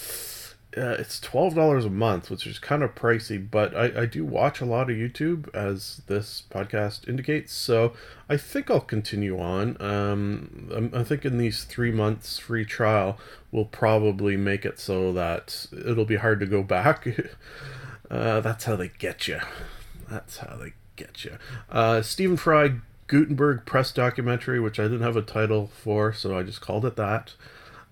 uh, 0.76 0.96
it's 0.98 1.18
twelve 1.18 1.54
dollars 1.54 1.86
a 1.86 1.90
month, 1.90 2.30
which 2.30 2.46
is 2.46 2.58
kind 2.58 2.82
of 2.82 2.94
pricey, 2.94 3.50
but 3.50 3.74
I, 3.74 4.02
I 4.02 4.06
do 4.06 4.24
watch 4.24 4.60
a 4.60 4.66
lot 4.66 4.90
of 4.90 4.96
YouTube, 4.96 5.52
as 5.54 6.02
this 6.06 6.42
podcast 6.50 7.08
indicates. 7.08 7.52
So 7.54 7.94
I 8.28 8.36
think 8.36 8.70
I'll 8.70 8.80
continue 8.80 9.40
on. 9.40 9.80
Um, 9.80 10.70
I'm, 10.74 10.90
I'm 10.92 11.04
thinking 11.04 11.38
these 11.38 11.64
three 11.64 11.92
months 11.92 12.38
free 12.38 12.66
trial 12.66 13.18
will 13.50 13.64
probably 13.64 14.36
make 14.36 14.66
it 14.66 14.78
so 14.78 15.12
that 15.14 15.66
it'll 15.72 16.04
be 16.04 16.16
hard 16.16 16.40
to 16.40 16.46
go 16.46 16.62
back. 16.62 17.06
uh, 18.10 18.40
that's 18.40 18.64
how 18.64 18.76
they 18.76 18.88
get 18.88 19.26
you. 19.26 19.40
That's 20.10 20.38
how 20.38 20.56
they 20.56 20.74
get 20.96 21.24
you. 21.24 21.38
Uh, 21.70 22.02
Stephen 22.02 22.36
Fry 22.36 22.72
Gutenberg 23.06 23.64
press 23.66 23.92
documentary, 23.92 24.60
which 24.60 24.80
I 24.80 24.84
didn't 24.84 25.02
have 25.02 25.16
a 25.16 25.22
title 25.22 25.68
for, 25.68 26.12
so 26.12 26.36
I 26.36 26.42
just 26.42 26.60
called 26.60 26.84
it 26.84 26.96
that. 26.96 27.34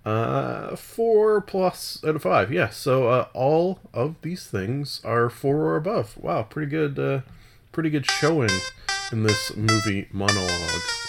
Uh, 0.04 0.76
four 0.76 1.40
plus 1.40 2.02
out 2.04 2.16
of 2.16 2.22
five. 2.22 2.52
Yeah, 2.52 2.68
so 2.68 3.08
uh, 3.08 3.28
all 3.32 3.78
of 3.94 4.16
these 4.22 4.46
things 4.46 5.00
are 5.04 5.30
four 5.30 5.56
or 5.56 5.76
above. 5.76 6.18
Wow, 6.18 6.42
pretty 6.42 6.70
good. 6.70 6.98
Uh, 6.98 7.20
pretty 7.72 7.90
good 7.90 8.08
showing 8.10 8.50
in 9.12 9.22
this 9.22 9.56
movie 9.56 10.08
monologue. 10.12 11.03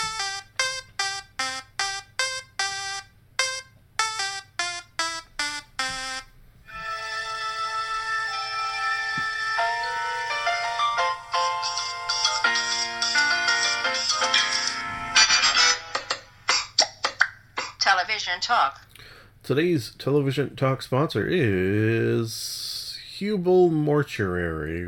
Today's 19.45 19.93
television 19.99 20.55
talk 20.55 20.81
sponsor 20.81 21.27
is 21.29 22.97
Huebel 23.17 23.69
Mortuary. 23.69 24.83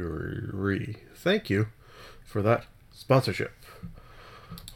Thank 1.14 1.52
you 1.52 1.68
for 2.26 2.42
that 2.42 2.66
sponsorship. 2.92 3.54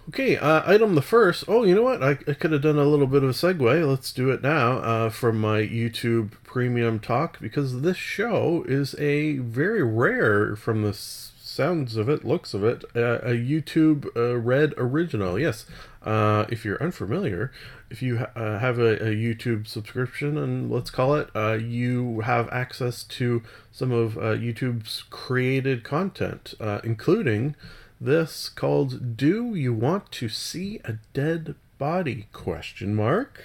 Okay, 0.10 0.38
uh, 0.38 0.62
item 0.72 0.94
the 0.94 1.02
first. 1.02 1.46
Oh, 1.48 1.64
you 1.64 1.74
know 1.74 1.82
what? 1.82 2.04
I, 2.04 2.12
I 2.28 2.34
could 2.36 2.52
have 2.52 2.62
done 2.62 2.78
a 2.78 2.86
little 2.86 3.08
bit 3.08 3.24
of 3.24 3.30
a 3.30 3.34
segue. 3.34 3.90
Let's 3.90 4.12
do 4.12 4.30
it 4.30 4.44
now 4.44 4.74
uh, 4.78 5.10
from 5.10 5.42
my 5.42 5.62
YouTube 5.62 6.34
premium 6.44 7.00
talk 7.00 7.40
because 7.40 7.82
this 7.82 7.98
show 7.98 8.64
is 8.68 8.94
a 9.00 9.40
very 9.40 9.82
rare, 9.82 10.56
from 10.56 10.84
the 10.84 10.90
s- 10.90 11.31
sounds 11.52 11.98
of 11.98 12.08
it, 12.10 12.24
looks 12.24 12.54
of 12.54 12.64
it, 12.64 12.84
uh, 12.96 13.20
a 13.22 13.34
YouTube 13.34 14.08
uh, 14.16 14.38
Red 14.38 14.74
original. 14.78 15.38
Yes, 15.38 15.66
uh, 16.04 16.46
if 16.50 16.64
you're 16.64 16.82
unfamiliar, 16.82 17.52
if 17.90 18.02
you 18.02 18.20
ha- 18.20 18.32
uh, 18.36 18.60
have 18.60 18.80
a, 18.80 18.96
a 19.04 19.16
YouTube 19.16 19.68
subscription, 19.68 20.38
and 20.38 20.72
let's 20.72 20.90
call 20.90 21.16
it, 21.16 21.30
uh, 21.36 21.54
you 21.54 22.22
have 22.22 22.50
access 22.50 23.04
to 23.04 23.44
some 23.72 23.92
of 23.92 24.18
uh, 24.18 24.36
YouTube's 24.36 25.04
created 25.10 25.84
content, 25.84 26.54
including 26.84 27.56
this 28.00 28.50
called 28.50 29.18
"Do 29.18 29.54
You 29.54 29.74
Want 29.74 30.12
to 30.14 30.30
See 30.30 30.80
a 30.86 30.94
Dead 31.14 31.56
Body?" 31.78 32.28
question 32.32 32.96
mark. 32.96 33.44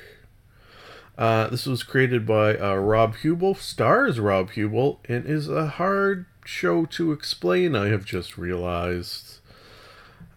Uh, 1.19 1.49
this 1.49 1.65
was 1.65 1.83
created 1.83 2.27
by 2.27 2.57
uh, 2.57 2.75
Rob 2.75 3.17
Huebel, 3.17 3.55
stars 3.55 4.21
Rob 4.21 4.51
Huebel, 4.51 5.01
and 5.09 5.25
is 5.25 5.49
a 5.49 5.67
hard 5.67 6.27
show 6.47 6.87
to 6.87 7.13
explain. 7.13 7.75
I 7.75 7.89
have 7.89 8.05
just 8.05 8.39
realized. 8.39 9.39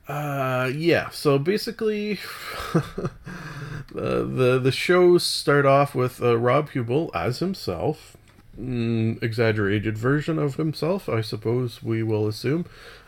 Uh, 0.08 0.72
yeah. 0.74 1.10
So 1.10 1.38
basically, 1.38 2.20
uh, 2.76 2.82
the 3.94 4.60
the 4.62 4.72
shows 4.72 5.24
start 5.24 5.66
off 5.66 5.94
with 5.94 6.22
uh, 6.22 6.38
Rob 6.38 6.72
Huebel 6.72 7.12
as 7.14 7.40
himself, 7.40 8.18
mm, 8.60 9.22
exaggerated 9.22 9.98
version 9.98 10.40
of 10.40 10.56
himself, 10.56 11.08
I 11.08 11.22
suppose 11.22 11.84
we 11.84 12.02
will 12.02 12.28
assume, 12.28 12.66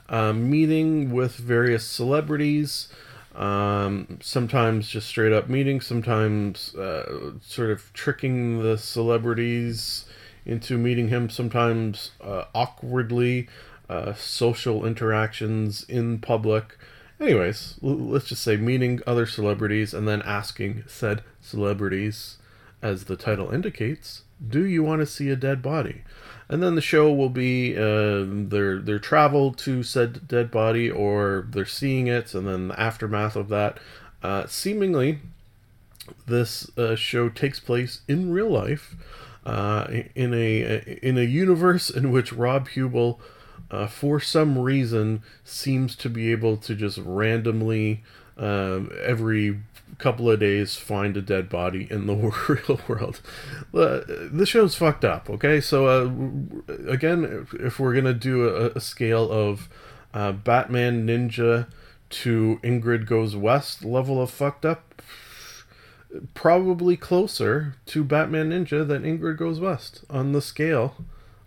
uh, 0.09 0.33
meeting 0.33 1.11
with 1.11 1.35
various 1.35 1.85
celebrities. 1.85 2.87
Um, 3.33 4.19
sometimes 4.21 4.89
just 4.89 5.07
straight 5.07 5.31
up 5.31 5.47
meeting, 5.47 5.79
sometimes 5.79 6.75
uh, 6.75 7.31
sort 7.41 7.71
of 7.71 7.91
tricking 7.93 8.61
the 8.61 8.77
celebrities 8.77 10.05
into 10.45 10.77
meeting 10.77 11.09
him, 11.09 11.29
sometimes 11.29 12.11
uh, 12.21 12.45
awkwardly, 12.53 13.47
uh, 13.89 14.13
social 14.13 14.85
interactions 14.85 15.83
in 15.87 16.19
public. 16.19 16.77
Anyways, 17.19 17.79
l- 17.83 17.89
let's 17.97 18.25
just 18.25 18.41
say 18.41 18.57
meeting 18.57 19.01
other 19.05 19.25
celebrities 19.25 19.93
and 19.93 20.07
then 20.07 20.21
asking 20.23 20.83
said 20.87 21.23
celebrities, 21.41 22.37
as 22.81 23.05
the 23.05 23.15
title 23.15 23.51
indicates, 23.51 24.23
do 24.45 24.65
you 24.65 24.83
want 24.83 25.01
to 25.01 25.05
see 25.05 25.29
a 25.29 25.35
dead 25.35 25.61
body? 25.61 26.03
And 26.49 26.61
then 26.61 26.75
the 26.75 26.81
show 26.81 27.13
will 27.13 27.29
be 27.29 27.77
uh, 27.77 28.25
their 28.27 28.79
their 28.79 28.99
travel 28.99 29.53
to 29.53 29.83
said 29.83 30.27
dead 30.27 30.51
body, 30.51 30.89
or 30.89 31.47
they're 31.49 31.65
seeing 31.65 32.07
it, 32.07 32.33
and 32.33 32.45
then 32.47 32.67
the 32.69 32.79
aftermath 32.79 33.37
of 33.37 33.47
that. 33.49 33.77
Uh, 34.21 34.45
seemingly, 34.47 35.19
this 36.27 36.69
uh, 36.77 36.95
show 36.95 37.29
takes 37.29 37.59
place 37.59 38.01
in 38.07 38.31
real 38.33 38.49
life, 38.49 38.95
uh, 39.45 39.87
in 40.15 40.33
a 40.33 40.99
in 41.01 41.17
a 41.17 41.23
universe 41.23 41.89
in 41.89 42.11
which 42.11 42.31
Rob 42.31 42.69
Huebel, 42.69 43.19
uh, 43.69 43.87
for 43.87 44.19
some 44.19 44.57
reason, 44.57 45.23
seems 45.43 45.95
to 45.97 46.09
be 46.09 46.31
able 46.31 46.57
to 46.57 46.75
just 46.75 46.99
randomly, 46.99 48.03
um, 48.37 48.91
every 49.01 49.59
couple 49.97 50.29
of 50.29 50.39
days, 50.39 50.75
find 50.75 51.17
a 51.17 51.21
dead 51.21 51.49
body 51.49 51.87
in 51.89 52.05
the 52.07 52.15
real 52.47 52.79
world. 52.87 53.21
The 53.71 54.45
show's 54.45 54.75
fucked 54.75 55.05
up. 55.05 55.29
Okay, 55.29 55.59
so 55.59 55.87
uh, 55.87 56.71
again, 56.87 57.47
if 57.59 57.79
we're 57.79 57.95
gonna 57.95 58.13
do 58.13 58.47
a, 58.47 58.67
a 58.71 58.79
scale 58.79 59.31
of 59.31 59.69
uh, 60.13 60.31
Batman 60.33 61.07
Ninja 61.07 61.67
to 62.09 62.59
Ingrid 62.61 63.05
Goes 63.05 63.35
West 63.35 63.83
level 63.85 64.21
of 64.21 64.29
fucked 64.29 64.65
up, 64.65 64.90
probably 66.33 66.97
closer 66.97 67.75
to 67.87 68.03
Batman 68.03 68.49
Ninja 68.49 68.87
than 68.87 69.03
Ingrid 69.03 69.37
Goes 69.37 69.59
West 69.59 70.03
on 70.09 70.31
the 70.31 70.41
scale 70.41 70.95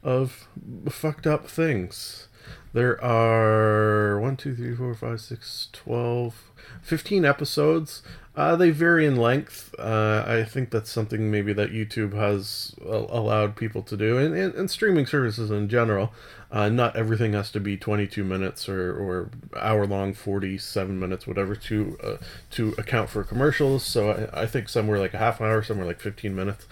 of 0.02 0.48
fucked 0.88 1.26
up 1.26 1.48
things. 1.48 2.28
There 2.74 3.02
are 3.04 4.20
1, 4.20 4.36
2, 4.36 4.56
3, 4.56 4.74
4, 4.74 4.94
5, 4.96 5.20
6, 5.20 5.68
12, 5.72 6.50
15 6.82 7.24
episodes. 7.24 8.02
Uh, 8.36 8.56
they 8.56 8.70
vary 8.70 9.06
in 9.06 9.14
length. 9.14 9.72
Uh, 9.78 10.24
I 10.26 10.42
think 10.42 10.70
that's 10.70 10.90
something 10.90 11.30
maybe 11.30 11.52
that 11.52 11.70
YouTube 11.70 12.14
has 12.14 12.74
uh, 12.84 13.06
allowed 13.08 13.54
people 13.54 13.80
to 13.82 13.96
do, 13.96 14.18
and, 14.18 14.34
and, 14.34 14.52
and 14.54 14.68
streaming 14.68 15.06
services 15.06 15.52
in 15.52 15.68
general. 15.68 16.12
Uh, 16.50 16.68
not 16.68 16.96
everything 16.96 17.32
has 17.34 17.52
to 17.52 17.60
be 17.60 17.76
22 17.76 18.24
minutes 18.24 18.68
or, 18.68 18.92
or 18.92 19.30
hour 19.56 19.86
long, 19.86 20.12
47 20.12 20.98
minutes, 20.98 21.28
whatever, 21.28 21.54
to 21.54 21.96
uh, 22.02 22.16
to 22.50 22.74
account 22.76 23.08
for 23.08 23.22
commercials. 23.22 23.84
So 23.84 24.28
I, 24.32 24.42
I 24.42 24.46
think 24.46 24.68
somewhere 24.68 24.98
like 24.98 25.14
a 25.14 25.18
half 25.18 25.40
hour, 25.40 25.62
somewhere 25.62 25.86
like 25.86 26.00
15 26.00 26.34
minutes. 26.34 26.66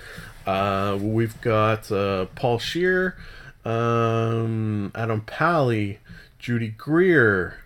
Uh, 0.45 0.99
we've 1.01 1.41
got 1.43 1.93
uh, 1.93 2.27
Paul 2.35 2.59
Scheer, 2.59 3.17
um, 3.65 4.91
Adam 4.95 5.23
Pally, 5.23 5.99
Judy 6.39 6.69
Greer, 6.69 7.63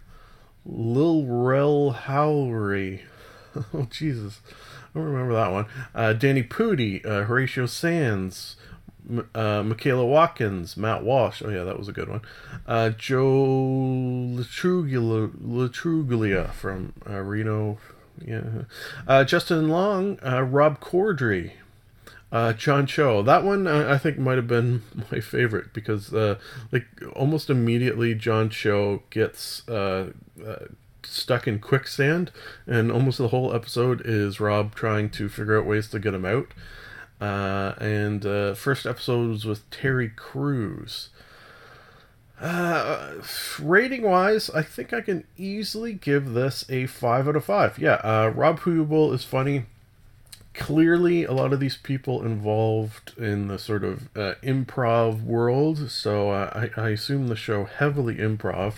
Lil 0.64 1.24
Rel 1.24 1.92
Howery. 1.92 3.02
oh 3.74 3.86
Jesus, 3.90 4.40
I 4.94 4.98
don't 4.98 5.04
remember 5.04 5.34
that 5.34 5.52
one. 5.52 5.66
Uh, 5.94 6.12
Danny 6.12 6.42
Pudi, 6.42 7.04
uh, 7.06 7.24
Horatio 7.24 7.66
Sanz, 7.66 8.56
M- 9.08 9.28
uh, 9.34 9.62
Michaela 9.62 10.04
Watkins, 10.04 10.76
Matt 10.76 11.02
Walsh. 11.04 11.42
Oh 11.44 11.50
yeah, 11.50 11.64
that 11.64 11.78
was 11.78 11.88
a 11.88 11.92
good 11.92 12.08
one. 12.08 12.22
Uh, 12.66 12.90
Joe 12.90 13.24
Lo 13.24 14.42
Truglio, 14.42 15.30
Latruglia 15.40 16.52
from 16.52 16.92
uh, 17.08 17.20
Reno. 17.20 17.78
Yeah, 18.24 18.62
uh, 19.06 19.24
Justin 19.24 19.68
Long, 19.68 20.18
uh, 20.24 20.42
Rob 20.42 20.80
Corddry, 20.80 21.52
uh, 22.32 22.52
John 22.52 22.86
Cho. 22.86 23.22
That 23.22 23.44
one 23.44 23.66
uh, 23.66 23.86
I 23.88 23.98
think 23.98 24.18
might 24.18 24.36
have 24.36 24.48
been 24.48 24.82
my 25.12 25.20
favorite 25.20 25.72
because, 25.72 26.12
uh, 26.12 26.38
like, 26.72 26.86
almost 27.14 27.50
immediately 27.50 28.14
John 28.14 28.50
Cho 28.50 29.02
gets 29.10 29.66
uh, 29.68 30.12
uh, 30.44 30.66
stuck 31.02 31.46
in 31.46 31.58
quicksand, 31.58 32.32
and 32.66 32.90
almost 32.90 33.18
the 33.18 33.28
whole 33.28 33.54
episode 33.54 34.02
is 34.04 34.40
Rob 34.40 34.74
trying 34.74 35.10
to 35.10 35.28
figure 35.28 35.58
out 35.58 35.66
ways 35.66 35.88
to 35.90 35.98
get 35.98 36.14
him 36.14 36.24
out. 36.24 36.52
Uh, 37.20 37.74
and 37.78 38.26
uh, 38.26 38.54
first 38.54 38.84
episode 38.84 39.28
was 39.30 39.44
with 39.44 39.68
Terry 39.70 40.10
Crews. 40.10 41.10
Uh, 42.38 43.14
rating 43.58 44.02
wise, 44.02 44.50
I 44.50 44.60
think 44.60 44.92
I 44.92 45.00
can 45.00 45.24
easily 45.38 45.94
give 45.94 46.34
this 46.34 46.66
a 46.68 46.86
five 46.86 47.26
out 47.26 47.36
of 47.36 47.46
five. 47.46 47.78
Yeah, 47.78 47.94
uh, 48.04 48.30
Rob 48.34 48.60
Huebel 48.60 49.14
is 49.14 49.24
funny 49.24 49.64
clearly 50.56 51.24
a 51.24 51.32
lot 51.32 51.52
of 51.52 51.60
these 51.60 51.76
people 51.76 52.24
involved 52.24 53.12
in 53.18 53.48
the 53.48 53.58
sort 53.58 53.84
of 53.84 54.08
uh, 54.16 54.34
improv 54.42 55.22
world 55.22 55.90
so 55.90 56.30
uh, 56.30 56.68
I, 56.76 56.80
I 56.80 56.88
assume 56.90 57.28
the 57.28 57.36
show 57.36 57.64
heavily 57.64 58.16
improv 58.16 58.74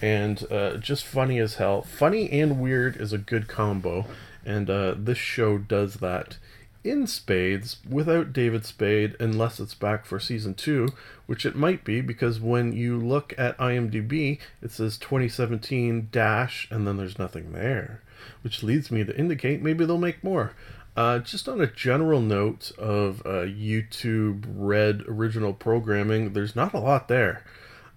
and 0.00 0.50
uh, 0.50 0.76
just 0.76 1.04
funny 1.04 1.38
as 1.38 1.54
hell. 1.54 1.82
Funny 1.82 2.30
and 2.30 2.60
weird 2.60 2.96
is 2.96 3.12
a 3.12 3.18
good 3.18 3.48
combo, 3.48 4.04
and 4.44 4.68
uh, 4.68 4.94
this 4.96 5.18
show 5.18 5.58
does 5.58 5.94
that 5.94 6.36
in 6.82 7.06
spades 7.06 7.78
without 7.88 8.32
David 8.32 8.66
Spade, 8.66 9.16
unless 9.18 9.58
it's 9.58 9.72
back 9.72 10.04
for 10.04 10.20
season 10.20 10.52
two, 10.52 10.88
which 11.24 11.46
it 11.46 11.56
might 11.56 11.82
be 11.82 12.02
because 12.02 12.38
when 12.38 12.74
you 12.74 12.98
look 12.98 13.32
at 13.38 13.56
IMDb, 13.56 14.38
it 14.60 14.70
says 14.70 14.98
2017 14.98 16.08
dash, 16.12 16.68
and 16.70 16.86
then 16.86 16.98
there's 16.98 17.18
nothing 17.18 17.52
there, 17.52 18.02
which 18.42 18.62
leads 18.62 18.90
me 18.90 19.04
to 19.04 19.16
indicate 19.16 19.62
maybe 19.62 19.86
they'll 19.86 19.96
make 19.96 20.22
more. 20.22 20.52
Uh, 20.96 21.18
just 21.18 21.48
on 21.48 21.60
a 21.60 21.66
general 21.66 22.20
note 22.20 22.70
of 22.78 23.20
uh, 23.22 23.42
YouTube 23.42 24.44
Red 24.48 25.02
original 25.08 25.52
programming, 25.52 26.32
there's 26.32 26.54
not 26.54 26.72
a 26.72 26.78
lot 26.78 27.08
there. 27.08 27.44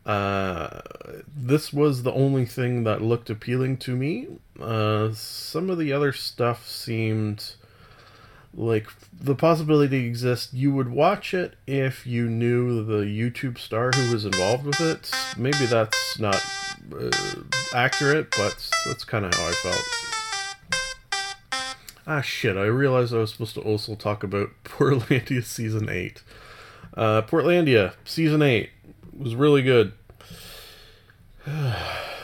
Uh, 0.05 0.81
this 1.35 1.73
was 1.73 2.03
the 2.03 2.13
only 2.13 2.45
thing 2.45 2.85
that 2.85 3.01
looked 3.01 3.29
appealing 3.29 3.77
to 3.77 3.95
me. 3.95 4.27
Uh, 4.59 5.11
some 5.13 5.69
of 5.69 5.77
the 5.77 5.91
other 5.91 6.13
stuff 6.13 6.67
seemed 6.67 7.53
like 8.53 8.87
the 9.13 9.35
possibility 9.35 10.07
exists 10.07 10.53
you 10.53 10.73
would 10.73 10.89
watch 10.89 11.33
it 11.33 11.55
if 11.67 12.07
you 12.07 12.27
knew 12.27 12.83
the 12.83 13.03
YouTube 13.03 13.57
star 13.59 13.91
who 13.91 14.11
was 14.11 14.25
involved 14.25 14.65
with 14.65 14.79
it. 14.79 15.11
Maybe 15.37 15.65
that's 15.65 16.17
not 16.17 16.41
uh, 16.97 17.11
accurate, 17.75 18.33
but 18.37 18.55
that's 18.87 19.03
kind 19.03 19.25
of 19.25 19.33
how 19.35 19.45
I 19.45 19.51
felt. 19.51 20.06
Ah, 22.09 22.21
shit, 22.21 22.55
I 22.55 22.63
realized 22.63 23.13
I 23.13 23.17
was 23.17 23.31
supposed 23.31 23.55
to 23.55 23.61
also 23.61 23.93
talk 23.95 24.23
about 24.23 24.51
Portlandia 24.63 25.43
Season 25.43 25.89
8. 25.89 26.23
Uh, 26.95 27.21
Portlandia 27.23 27.93
Season 28.05 28.41
8 28.41 28.69
was 29.17 29.35
really 29.35 29.61
good. 29.61 29.91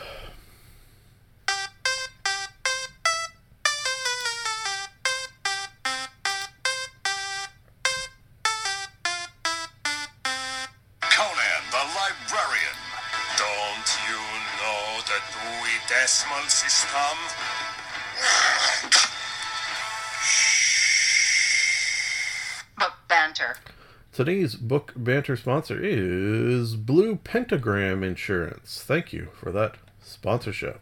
Today's 24.12 24.56
book 24.56 24.94
banter 24.96 25.36
sponsor 25.36 25.80
is 25.82 26.76
Blue 26.76 27.16
Pentagram 27.16 28.04
Insurance. 28.04 28.84
Thank 28.86 29.12
you 29.12 29.30
for 29.34 29.52
that 29.52 29.76
sponsorship. 30.02 30.82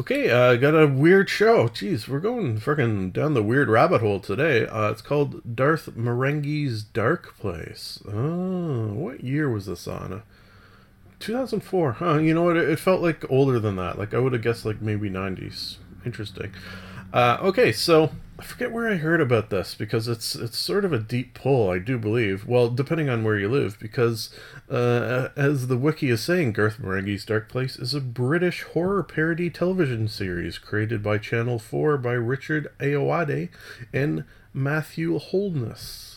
Okay, 0.00 0.30
I 0.30 0.54
uh, 0.54 0.56
got 0.56 0.74
a 0.74 0.86
weird 0.86 1.28
show. 1.28 1.68
Jeez, 1.68 2.08
we're 2.08 2.20
going 2.20 2.58
freaking 2.58 3.12
down 3.12 3.34
the 3.34 3.42
weird 3.42 3.68
rabbit 3.68 4.00
hole 4.00 4.18
today. 4.18 4.66
Uh, 4.66 4.90
it's 4.90 5.02
called 5.02 5.54
Garth 5.54 5.90
Marenghi's 5.94 6.82
Dark 6.82 7.36
Place. 7.38 8.02
Oh, 8.08 8.94
what 8.94 9.22
year 9.22 9.50
was 9.50 9.66
this 9.66 9.86
on? 9.86 10.22
2004. 11.18 11.92
Huh, 11.92 12.16
you 12.16 12.32
know 12.32 12.44
what? 12.44 12.56
It, 12.56 12.70
it 12.70 12.78
felt 12.78 13.02
like 13.02 13.30
older 13.30 13.60
than 13.60 13.76
that. 13.76 13.98
Like 13.98 14.14
I 14.14 14.18
would 14.18 14.32
have 14.32 14.40
guessed 14.40 14.64
like 14.64 14.80
maybe 14.80 15.10
90s. 15.10 15.76
Interesting. 16.06 16.52
Uh, 17.12 17.36
okay, 17.42 17.70
so 17.70 18.10
I 18.40 18.42
forget 18.42 18.72
where 18.72 18.88
I 18.88 18.94
heard 18.94 19.20
about 19.20 19.50
this 19.50 19.74
because 19.74 20.08
it's 20.08 20.34
it's 20.34 20.56
sort 20.56 20.86
of 20.86 20.94
a 20.94 20.98
deep 20.98 21.34
pull, 21.34 21.68
I 21.68 21.78
do 21.78 21.98
believe. 21.98 22.46
Well, 22.46 22.70
depending 22.70 23.10
on 23.10 23.22
where 23.22 23.38
you 23.38 23.50
live, 23.50 23.78
because 23.78 24.30
uh, 24.70 25.28
as 25.36 25.66
the 25.66 25.76
wiki 25.76 26.08
is 26.08 26.22
saying, 26.22 26.54
Garth 26.54 26.78
Marenghi's 26.78 27.26
Dark 27.26 27.50
Place 27.50 27.76
is 27.76 27.92
a 27.92 28.00
British 28.00 28.62
horror 28.62 29.02
parody 29.02 29.50
television 29.50 30.08
series 30.08 30.56
created 30.56 31.02
by 31.02 31.18
Channel 31.18 31.58
Four 31.58 31.98
by 31.98 32.14
Richard 32.14 32.72
Ayoade 32.78 33.50
and 33.92 34.24
Matthew 34.54 35.18
Holness. 35.18 36.09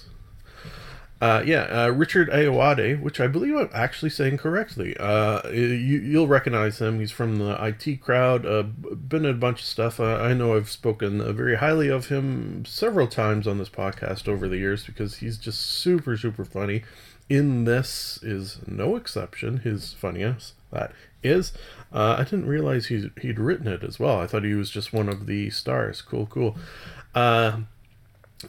Uh, 1.21 1.41
yeah, 1.45 1.85
uh, 1.85 1.87
Richard 1.89 2.29
Ayoade, 2.29 3.01
which 3.01 3.21
I 3.21 3.27
believe 3.27 3.55
I'm 3.55 3.69
actually 3.73 4.09
saying 4.09 4.37
correctly. 4.37 4.97
Uh, 4.97 5.47
you, 5.49 5.99
you'll 5.99 6.27
recognize 6.27 6.79
him. 6.79 6.99
He's 6.99 7.11
from 7.11 7.37
the 7.37 7.55
IT 7.63 8.01
crowd. 8.01 8.45
Uh, 8.45 8.63
been 8.63 9.23
in 9.23 9.31
a 9.31 9.37
bunch 9.37 9.61
of 9.61 9.65
stuff. 9.65 10.01
Uh, 10.01 10.17
I 10.17 10.33
know 10.33 10.55
I've 10.55 10.69
spoken 10.69 11.21
uh, 11.21 11.31
very 11.31 11.55
highly 11.55 11.87
of 11.87 12.07
him 12.07 12.65
several 12.65 13.07
times 13.07 13.47
on 13.47 13.57
this 13.57 13.69
podcast 13.69 14.27
over 14.27 14.49
the 14.49 14.57
years 14.57 14.85
because 14.85 15.17
he's 15.17 15.37
just 15.37 15.61
super, 15.61 16.17
super 16.17 16.43
funny. 16.43 16.83
In 17.29 17.63
this 17.63 18.19
is 18.21 18.59
no 18.67 18.97
exception. 18.97 19.59
His 19.59 19.93
funniest 19.93 20.55
that 20.73 20.91
is. 21.23 21.53
Uh, 21.93 22.17
I 22.19 22.23
didn't 22.25 22.47
realize 22.47 22.87
he's, 22.87 23.05
he'd 23.21 23.39
written 23.39 23.67
it 23.67 23.83
as 23.83 23.97
well. 23.97 24.19
I 24.19 24.27
thought 24.27 24.43
he 24.43 24.55
was 24.55 24.69
just 24.69 24.91
one 24.91 25.07
of 25.07 25.25
the 25.25 25.49
stars. 25.51 26.01
Cool, 26.01 26.25
cool. 26.25 26.57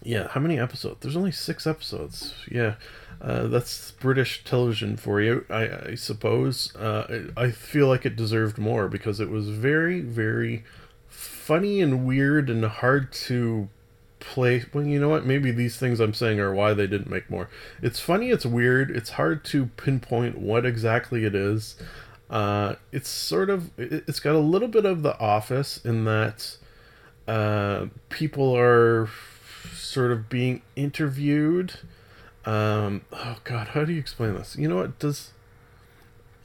Yeah, 0.02 0.28
how 0.28 0.40
many 0.40 0.58
episodes? 0.58 0.98
There's 1.00 1.16
only 1.16 1.32
six 1.32 1.66
episodes. 1.66 2.34
Yeah, 2.50 2.74
uh, 3.20 3.46
that's 3.46 3.92
British 3.92 4.44
television 4.44 4.96
for 4.96 5.20
you, 5.20 5.44
I, 5.48 5.90
I 5.90 5.94
suppose. 5.94 6.74
Uh, 6.76 7.28
I 7.36 7.50
feel 7.50 7.88
like 7.88 8.04
it 8.04 8.16
deserved 8.16 8.58
more 8.58 8.88
because 8.88 9.20
it 9.20 9.30
was 9.30 9.48
very, 9.48 10.00
very 10.00 10.64
funny 11.08 11.80
and 11.80 12.06
weird 12.06 12.50
and 12.50 12.64
hard 12.64 13.12
to 13.12 13.68
play. 14.20 14.64
Well, 14.72 14.84
you 14.84 14.98
know 14.98 15.08
what? 15.08 15.24
Maybe 15.26 15.50
these 15.50 15.76
things 15.76 16.00
I'm 16.00 16.14
saying 16.14 16.40
are 16.40 16.54
why 16.54 16.74
they 16.74 16.86
didn't 16.86 17.10
make 17.10 17.30
more. 17.30 17.48
It's 17.82 18.00
funny, 18.00 18.30
it's 18.30 18.46
weird, 18.46 18.90
it's 18.90 19.10
hard 19.10 19.44
to 19.46 19.66
pinpoint 19.76 20.38
what 20.38 20.66
exactly 20.66 21.24
it 21.24 21.34
is. 21.34 21.76
Uh, 22.30 22.74
it's 22.90 23.08
sort 23.08 23.50
of, 23.50 23.70
it's 23.78 24.20
got 24.20 24.34
a 24.34 24.38
little 24.38 24.68
bit 24.68 24.84
of 24.84 25.02
The 25.02 25.18
Office 25.20 25.84
in 25.84 26.04
that 26.04 26.56
uh, 27.28 27.86
people 28.08 28.56
are 28.56 29.08
sort 29.78 30.12
of 30.12 30.28
being 30.28 30.62
interviewed. 30.76 31.74
Um, 32.44 33.02
oh 33.12 33.38
God, 33.44 33.68
how 33.68 33.84
do 33.84 33.92
you 33.92 33.98
explain 33.98 34.34
this? 34.34 34.56
You 34.56 34.68
know 34.68 34.76
what? 34.76 34.98
Does 34.98 35.32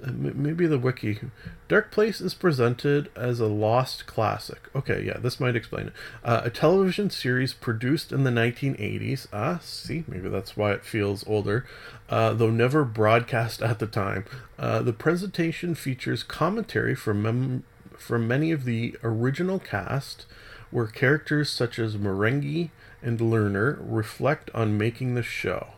uh, 0.01 0.11
maybe 0.13 0.65
the 0.65 0.79
wiki 0.79 1.19
dark 1.67 1.91
place 1.91 2.21
is 2.21 2.33
presented 2.33 3.11
as 3.17 3.41
a 3.41 3.47
lost 3.47 4.05
classic 4.05 4.69
okay 4.73 5.03
yeah 5.03 5.17
this 5.17 5.41
might 5.41 5.57
explain 5.57 5.87
it 5.87 5.93
uh, 6.23 6.39
a 6.45 6.49
television 6.49 7.09
series 7.09 7.53
produced 7.53 8.13
in 8.13 8.23
the 8.23 8.29
1980s 8.29 9.27
ah 9.33 9.59
see 9.61 10.05
maybe 10.07 10.29
that's 10.29 10.55
why 10.55 10.71
it 10.71 10.85
feels 10.85 11.27
older 11.27 11.65
uh, 12.07 12.31
though 12.31 12.49
never 12.49 12.85
broadcast 12.85 13.61
at 13.61 13.79
the 13.79 13.87
time 13.87 14.23
uh, 14.57 14.81
the 14.81 14.93
presentation 14.93 15.75
features 15.75 16.23
commentary 16.23 16.95
from 16.95 17.21
mem- 17.21 17.63
from 17.97 18.25
many 18.25 18.53
of 18.53 18.63
the 18.63 18.95
original 19.03 19.59
cast 19.59 20.25
where 20.71 20.87
characters 20.87 21.49
such 21.49 21.77
as 21.77 21.97
Marenghi 21.97 22.69
and 23.01 23.19
Learner 23.19 23.79
reflect 23.81 24.49
on 24.53 24.77
making 24.77 25.15
the 25.15 25.23
show. 25.23 25.69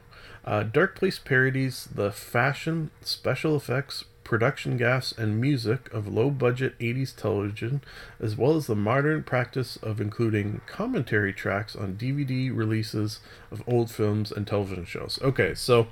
Uh, 0.43 0.63
Dark 0.63 0.95
Place 0.95 1.19
parodies 1.19 1.87
the 1.93 2.11
fashion, 2.11 2.89
special 3.01 3.55
effects, 3.55 4.05
production 4.23 4.79
gaffes, 4.79 5.15
and 5.17 5.39
music 5.39 5.91
of 5.93 6.07
low 6.07 6.29
budget 6.29 6.77
80s 6.79 7.15
television, 7.15 7.81
as 8.19 8.35
well 8.35 8.55
as 8.55 8.67
the 8.67 8.75
modern 8.75 9.23
practice 9.23 9.77
of 9.77 10.01
including 10.01 10.61
commentary 10.65 11.33
tracks 11.33 11.75
on 11.75 11.95
DVD 11.95 12.55
releases 12.55 13.19
of 13.51 13.61
old 13.67 13.91
films 13.91 14.31
and 14.31 14.47
television 14.47 14.85
shows. 14.85 15.19
Okay, 15.21 15.53
so 15.53 15.87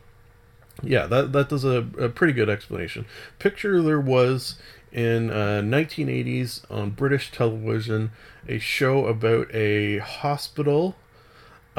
yeah, 0.81 1.05
that, 1.07 1.31
that 1.33 1.49
does 1.49 1.63
a, 1.63 1.85
a 1.99 2.09
pretty 2.09 2.33
good 2.33 2.49
explanation. 2.49 3.05
Picture 3.37 3.81
there 3.81 3.99
was 3.99 4.55
in 4.91 5.29
uh, 5.29 5.61
1980s 5.61 6.61
on 6.71 6.91
British 6.91 7.31
television 7.31 8.11
a 8.47 8.57
show 8.57 9.05
about 9.05 9.53
a 9.53 9.99
hospital 9.99 10.95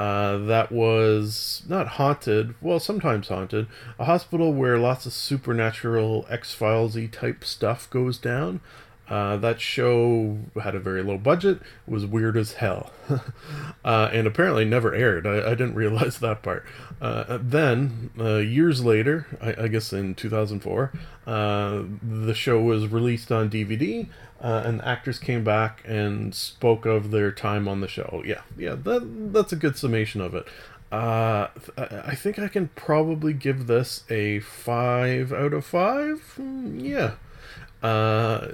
uh, 0.01 0.39
that 0.39 0.73
was 0.73 1.63
not 1.69 1.87
haunted, 1.87 2.55
well, 2.63 2.81
sometimes 2.81 3.29
haunted, 3.29 3.67
a 3.99 4.07
hospital 4.07 4.51
where 4.51 4.79
lots 4.79 5.05
of 5.05 5.13
supernatural 5.13 6.25
X 6.31 6.57
Filesy 6.59 7.11
type 7.13 7.45
stuff 7.45 7.91
goes 7.91 8.17
down. 8.17 8.63
Uh, 9.11 9.37
that 9.37 9.61
show 9.61 10.38
had 10.62 10.77
a 10.77 10.79
very 10.79 11.03
low 11.03 11.18
budget, 11.18 11.61
was 11.85 12.07
weird 12.07 12.37
as 12.37 12.53
hell, 12.55 12.92
uh, 13.85 14.09
and 14.12 14.25
apparently 14.25 14.64
never 14.64 14.94
aired. 14.94 15.27
I, 15.27 15.51
I 15.51 15.51
didn't 15.51 15.75
realize 15.85 16.20
that 16.20 16.42
part. 16.42 16.64
Uh, 17.01 17.38
then, 17.42 18.11
uh, 18.20 18.37
years 18.37 18.85
later, 18.85 19.27
I, 19.42 19.64
I, 19.64 19.68
guess 19.68 19.92
in 19.92 20.14
2004, 20.14 20.92
uh, 21.27 21.83
the 22.03 22.35
show 22.35 22.62
was 22.62 22.87
released 22.87 23.33
on 23.33 23.51
DVD, 23.51 24.07
uh, 24.40 24.62
and 24.64 24.81
actors 24.83 25.18
came 25.18 25.42
back 25.42 25.83
and 25.85 26.33
spoke 26.33 26.87
of 26.87 27.11
their 27.11 27.33
time 27.33 27.66
on 27.66 27.81
the 27.81 27.88
show. 27.88 28.23
Yeah, 28.25 28.42
yeah, 28.57 28.77
that, 28.77 29.33
that's 29.33 29.53
a 29.53 29.57
good 29.57 29.77
summation 29.77 30.20
of 30.20 30.37
it. 30.37 30.46
I 30.92 32.14
think 32.16 32.38
I 32.38 32.49
can 32.49 32.68
probably 32.77 33.33
give 33.33 33.66
this 33.66 34.05
a 34.09 34.38
5 34.40 35.33
out 35.33 35.53
of 35.53 35.64
5. 35.64 36.35
Mm, 36.38 36.83
yeah 36.85 37.14
Uh, 37.83 38.47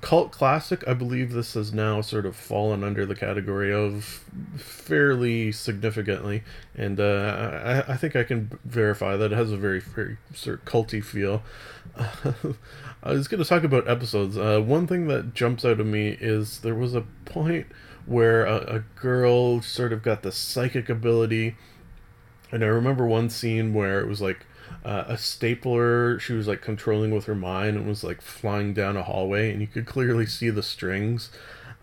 cult 0.00 0.32
classic. 0.32 0.82
I 0.88 0.94
believe 0.94 1.32
this 1.32 1.54
has 1.54 1.72
now 1.72 2.00
sort 2.00 2.26
of 2.26 2.34
fallen 2.34 2.82
under 2.82 3.06
the 3.06 3.14
category 3.14 3.72
of 3.72 4.24
fairly 4.56 5.52
significantly, 5.52 6.42
and 6.74 6.98
uh, 6.98 7.84
I, 7.86 7.92
I 7.92 7.96
think 7.96 8.16
I 8.16 8.24
can 8.24 8.58
verify 8.64 9.16
that 9.16 9.30
it 9.30 9.36
has 9.36 9.52
a 9.52 9.56
very 9.56 9.78
very 9.78 10.16
sort 10.34 10.58
of 10.58 10.64
culty 10.64 11.04
feel. 11.04 11.44
I 11.96 13.12
was 13.12 13.28
going 13.28 13.40
to 13.40 13.48
talk 13.48 13.62
about 13.62 13.88
episodes. 13.88 14.36
Uh, 14.36 14.60
one 14.60 14.88
thing 14.88 15.06
that 15.06 15.32
jumps 15.32 15.64
out 15.64 15.78
of 15.78 15.86
me 15.86 16.16
is 16.20 16.58
there 16.60 16.74
was 16.74 16.92
a 16.96 17.04
point 17.24 17.66
where 18.04 18.44
a, 18.46 18.76
a 18.76 18.78
girl 19.00 19.62
sort 19.62 19.92
of 19.92 20.02
got 20.02 20.22
the 20.22 20.32
psychic 20.32 20.88
ability, 20.88 21.54
and 22.50 22.64
I 22.64 22.66
remember 22.66 23.06
one 23.06 23.30
scene 23.30 23.74
where 23.74 24.00
it 24.00 24.08
was 24.08 24.20
like 24.20 24.44
uh, 24.84 25.04
a 25.08 25.18
stapler 25.18 26.18
she 26.18 26.32
was 26.32 26.46
like 26.46 26.62
controlling 26.62 27.12
with 27.12 27.24
her 27.24 27.34
mind 27.34 27.76
and 27.76 27.86
was 27.86 28.04
like 28.04 28.20
flying 28.20 28.74
down 28.74 28.96
a 28.96 29.02
hallway, 29.02 29.50
and 29.52 29.60
you 29.60 29.66
could 29.66 29.86
clearly 29.86 30.26
see 30.26 30.50
the 30.50 30.62
strings. 30.62 31.30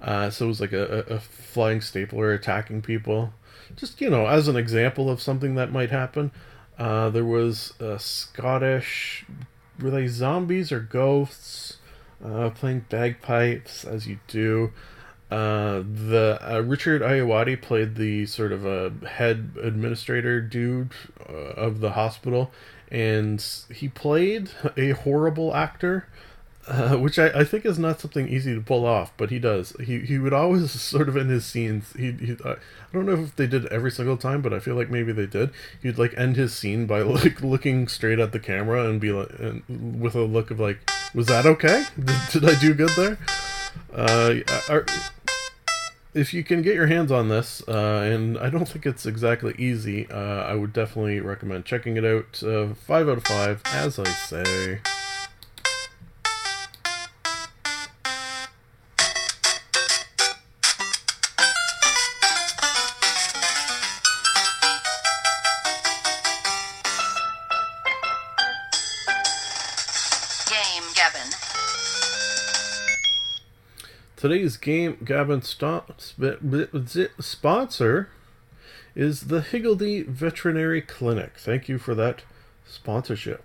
Uh, 0.02 0.30
so 0.30 0.46
it 0.46 0.50
was 0.50 0.62
like 0.62 0.74
a, 0.74 1.00
a 1.10 1.20
flying 1.20 1.82
stapler 1.82 2.34
attacking 2.34 2.82
people. 2.82 3.34
Just 3.76 4.02
you 4.02 4.10
know, 4.10 4.28
as 4.28 4.48
an 4.48 4.56
example 4.56 5.10
of 5.10 5.22
something 5.22 5.56
that 5.56 5.72
might 5.72 5.92
happen. 5.92 6.32
Uh, 6.78 7.08
there 7.10 7.24
was 7.24 7.74
a 7.80 8.00
Scottish 8.00 9.26
were 9.80 9.92
they 9.92 10.08
zombies 10.08 10.72
or 10.72 10.80
ghosts 10.80 11.78
uh, 12.24 12.50
playing 12.52 12.86
bagpipes 12.90 13.84
as 13.84 14.08
you 14.08 14.20
do 14.28 14.72
uh, 15.34 15.84
the 15.84 16.40
uh, 16.42 16.60
richard 16.60 17.02
Ayoade 17.02 17.62
played 17.62 17.96
the 17.96 18.26
sort 18.26 18.52
of 18.52 18.66
a 18.66 18.92
head 19.08 19.52
administrator 19.62 20.42
dude 20.42 20.92
uh, 21.30 21.34
of 21.34 21.80
the 21.80 21.92
hospital 21.92 22.52
and 22.92 23.44
he 23.74 23.88
played 23.88 24.52
a 24.78 24.92
horrible 24.92 25.56
actor 25.56 26.08
uh, 26.68 26.96
which 26.96 27.20
I, 27.20 27.28
I 27.28 27.44
think 27.44 27.66
is 27.66 27.78
not 27.78 28.00
something 28.00 28.30
easy 28.30 28.56
to 28.56 28.62
pull 28.62 28.86
off, 28.86 29.12
but 29.18 29.30
he 29.30 29.40
does. 29.40 29.76
He 29.84 30.00
he 30.00 30.18
would 30.18 30.32
always 30.32 30.72
sort 30.82 31.10
of 31.10 31.18
in 31.18 31.28
his 31.28 31.46
scenes. 31.46 31.92
He, 31.94 32.12
he 32.14 32.38
I 32.46 32.56
don't 32.94 33.06
know 33.06 33.22
if 33.22 33.36
they 33.36 33.48
did 33.48 33.66
every 33.68 33.92
single 33.92 34.16
time, 34.16 34.42
but 34.42 34.54
I 34.54 34.60
feel 34.60 34.76
like 34.76 34.90
maybe 34.90 35.12
they 35.12 35.26
did. 35.26 35.52
He'd 35.82 35.98
like 35.98 36.14
end 36.16 36.38
his 36.38 36.54
scene 36.54 36.86
by 36.86 37.02
like 37.02 37.42
looking 37.42 37.88
straight 37.88 38.20
at 38.20 38.32
the 38.32 38.40
camera 38.40 38.90
and 38.90 39.02
be 39.02 39.12
like, 39.12 39.38
and 39.40 40.02
with 40.02 40.16
a 40.16 40.22
look 40.22 40.52
of 40.52 40.60
like, 40.60 40.90
was 41.14 41.28
that 41.28 41.46
okay? 41.46 41.84
Did, 42.00 42.18
did 42.32 42.46
I 42.46 42.60
do 42.60 42.74
good 42.74 42.90
there? 42.92 43.18
Uh, 43.94 44.36
are, 44.70 44.86
if 46.14 46.34
you 46.34 46.44
can 46.44 46.62
get 46.62 46.76
your 46.76 46.88
hands 46.88 47.12
on 47.12 47.30
this, 47.30 47.64
uh, 47.68 48.02
and 48.04 48.38
I 48.38 48.50
don't 48.50 48.68
think 48.68 48.86
it's 48.86 49.06
exactly 49.06 49.56
easy, 49.58 50.10
uh, 50.10 50.44
I 50.44 50.56
would 50.56 50.74
definitely 50.74 51.20
recommend 51.20 51.66
checking 51.66 51.98
it 51.98 52.06
out. 52.06 52.42
Uh, 52.44 52.74
five 52.74 53.10
out 53.10 53.18
of 53.18 53.26
five, 53.26 53.62
as 53.66 54.00
I 54.00 54.06
say. 54.06 54.82
Today's 74.24 74.56
game 74.56 74.98
Gabbin' 75.04 75.42
sponsor 77.20 78.10
is 78.96 79.22
the 79.28 79.42
Higgledy 79.42 80.04
Veterinary 80.04 80.82
Clinic. 80.82 81.34
Thank 81.38 81.68
you 81.68 81.78
for 81.78 81.94
that 81.94 82.22
sponsorship. 82.66 83.44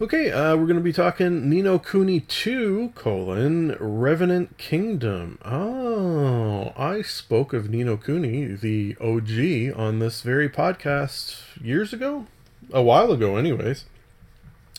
Okay, 0.00 0.32
uh, 0.32 0.56
we're 0.56 0.64
going 0.64 0.76
to 0.76 0.80
be 0.80 0.90
talking 0.90 1.50
Ni 1.50 1.60
no 1.60 1.78
Kuni 1.78 2.20
2, 2.20 2.92
colon, 2.94 3.76
Revenant 3.78 4.56
Kingdom. 4.56 5.38
Oh, 5.44 6.72
I 6.74 7.02
spoke 7.02 7.52
of 7.52 7.68
Ni 7.68 7.84
no 7.84 7.98
Kuni, 7.98 8.54
the 8.54 8.96
OG, 9.02 9.78
on 9.78 9.98
this 9.98 10.22
very 10.22 10.48
podcast 10.48 11.62
years 11.62 11.92
ago? 11.92 12.24
A 12.72 12.80
while 12.80 13.12
ago, 13.12 13.36
anyways. 13.36 13.84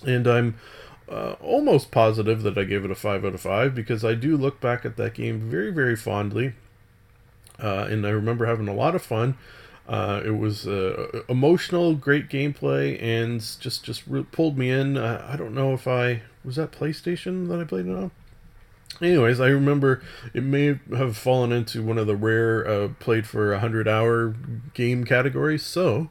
And 0.03 0.25
I'm 0.25 0.55
uh, 1.10 1.36
almost 1.42 1.92
positive 1.92 2.44
that 2.44 2.58
I 2.58 2.63
gave 2.63 2.86
it 2.86 2.92
a 2.92 2.96
5 2.96 3.26
out 3.26 3.34
of 3.34 3.42
5 3.42 3.76
because 3.76 4.04
I 4.06 4.13
do 4.13 4.38
look 4.38 4.60
back 4.60 4.86
at 4.86 4.98
that 4.98 5.13
game 5.13 5.50
very, 5.50 5.72
very 5.72 5.96
fondly. 5.96 6.54
Uh, 7.62 7.88
and 7.89 8.06
I 8.06 8.10
remember 8.10 8.46
having 8.46 8.68
a 8.68 8.74
lot 8.74 8.96
of 8.96 9.02
fun. 9.02 9.38
Uh, 9.88 10.22
it 10.26 10.32
was 10.38 10.66
uh, 10.66 11.24
emotional, 11.28 11.94
great 11.94 12.30
gameplay, 12.30 13.02
and 13.02 13.42
just 13.60 13.84
just 13.84 14.04
re- 14.08 14.24
pulled 14.24 14.58
me 14.58 14.70
in. 14.70 14.98
Uh, 14.98 15.26
I 15.30 15.36
don't 15.36 15.54
know 15.54 15.74
if 15.74 15.88
I 15.88 16.22
was 16.44 16.56
that 16.56 16.72
PlayStation 16.72 17.50
that 17.50 17.60
I 17.60 17.66
played 17.66 17.88
it 17.88 17.96
on. 17.96 18.12
Anyways, 19.02 19.42
I 19.42 19.48
remember 19.48 20.02
it 20.34 20.44
may 20.44 20.80
have 20.96 21.18
fallen 21.18 21.52
into 21.52 21.84
one 21.84 21.98
of 21.98 22.08
the 22.08 22.16
rare 22.16 22.66
uh, 22.66 22.88
played 23.00 23.28
for 23.28 23.52
a 23.52 23.60
hundred 23.60 23.88
hour 23.88 24.36
game 24.74 25.04
categories. 25.04 25.63
So 25.63 26.10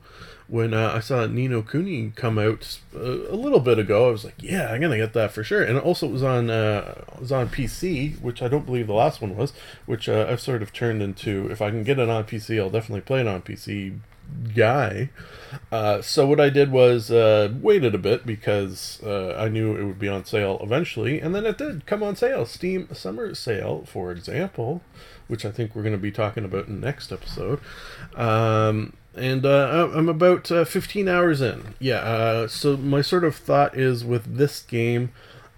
when 0.53 0.75
uh, 0.75 0.93
I 0.95 1.01
saw 1.01 1.25
Ni 1.25 1.49
no 1.49 1.63
Kuni 1.63 2.13
come 2.15 2.39
out 2.39 2.79
uh, 2.95 3.01
a 3.01 3.35
little 3.35 3.59
bit 3.59 3.79
ago, 3.79 4.09
I 4.09 4.11
was 4.11 4.23
like, 4.23 4.35
"Yeah, 4.39 4.71
I'm 4.71 4.83
gonna 4.83 4.99
get 4.99 5.15
that 5.15 5.33
for 5.33 5.43
sure." 5.43 5.63
And 5.63 5.79
also, 5.79 6.07
it 6.07 6.13
was 6.13 6.23
on 6.23 6.51
uh, 6.51 7.05
it 7.15 7.21
was 7.21 7.33
on 7.33 7.49
PC, 7.49 8.21
which 8.21 8.43
I 8.43 8.49
don't 8.49 8.67
believe 8.67 8.87
the 8.87 8.93
last 8.93 9.23
one 9.23 9.35
was. 9.35 9.55
Which 9.87 10.11
uh, 10.11 10.27
I've 10.29 10.43
sort 10.43 10.61
of 10.63 10.75
turned 10.75 11.01
into. 11.01 11.51
If 11.51 11.63
I 11.63 11.71
can 11.71 11.85
get 11.85 11.99
it 11.99 12.11
on 12.11 12.25
PC, 12.25 12.61
I'll 12.61 12.69
definitely 12.69 13.01
play 13.01 13.23
it 13.23 13.27
on 13.27 13.41
PC. 13.41 13.99
Guy. 14.55 15.11
Uh, 15.71 16.01
so 16.01 16.27
what 16.27 16.41
I 16.41 16.49
did 16.49 16.71
was 16.71 17.11
uh, 17.11 17.53
waited 17.61 17.95
a 17.95 17.99
bit 17.99 18.25
because 18.25 19.03
uh, 19.03 19.35
I 19.37 19.49
knew 19.49 19.77
it 19.77 19.85
would 19.85 19.99
be 19.99 20.09
on 20.09 20.25
sale 20.25 20.59
eventually, 20.63 21.21
and 21.21 21.35
then 21.35 21.45
it 21.45 21.59
did 21.59 21.85
come 21.85 22.03
on 22.03 22.17
sale. 22.17 22.47
Steam 22.47 22.89
Summer 22.95 23.35
Sale, 23.35 23.85
for 23.85 24.11
example, 24.11 24.81
which 25.29 25.45
I 25.45 25.51
think 25.51 25.75
we're 25.75 25.83
going 25.83 25.93
to 25.93 25.99
be 25.99 26.13
talking 26.13 26.45
about 26.45 26.67
in 26.67 26.81
the 26.81 26.87
next 26.87 27.13
episode. 27.13 27.61
Um, 28.15 28.95
and 29.15 29.45
uh, 29.45 29.91
I'm 29.95 30.09
about 30.09 30.51
uh, 30.51 30.65
15 30.65 31.09
hours 31.09 31.41
in. 31.41 31.75
Yeah. 31.79 31.97
Uh, 31.97 32.49
so 32.49 32.77
my 32.77 33.03
sort 33.03 33.25
of 33.25 33.37
thought 33.37 33.77
is 33.77 34.05
with 34.05 34.37
this 34.37 34.63
game, 34.63 35.13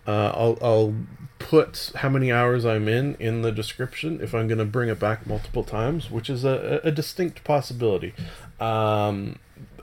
uh, 0.06 0.32
I'll 0.34 0.58
I'll 0.60 0.94
put 1.38 1.92
how 1.96 2.08
many 2.08 2.32
hours 2.32 2.64
I'm 2.64 2.88
in 2.88 3.16
in 3.16 3.42
the 3.42 3.52
description 3.52 4.20
if 4.22 4.34
I'm 4.34 4.48
going 4.48 4.58
to 4.58 4.64
bring 4.64 4.88
it 4.88 4.98
back 4.98 5.26
multiple 5.26 5.62
times, 5.62 6.10
which 6.10 6.30
is 6.30 6.44
a, 6.44 6.80
a 6.82 6.90
distinct 6.90 7.44
possibility. 7.44 8.14
Um, 8.58 9.38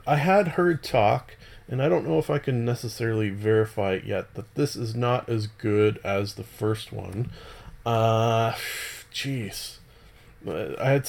I 0.06 0.16
had 0.16 0.48
heard 0.48 0.82
talk, 0.82 1.36
and 1.68 1.80
I 1.80 1.88
don't 1.88 2.06
know 2.06 2.18
if 2.18 2.30
I 2.30 2.38
can 2.38 2.64
necessarily 2.64 3.30
verify 3.30 3.92
it 3.92 4.04
yet, 4.04 4.34
that 4.34 4.54
this 4.54 4.76
is 4.76 4.94
not 4.94 5.28
as 5.28 5.46
good 5.46 6.00
as 6.04 6.34
the 6.34 6.44
first 6.44 6.92
one. 6.92 7.30
Uh, 7.86 8.52
jeez. 9.12 9.78
I 10.48 10.90
had 10.90 11.08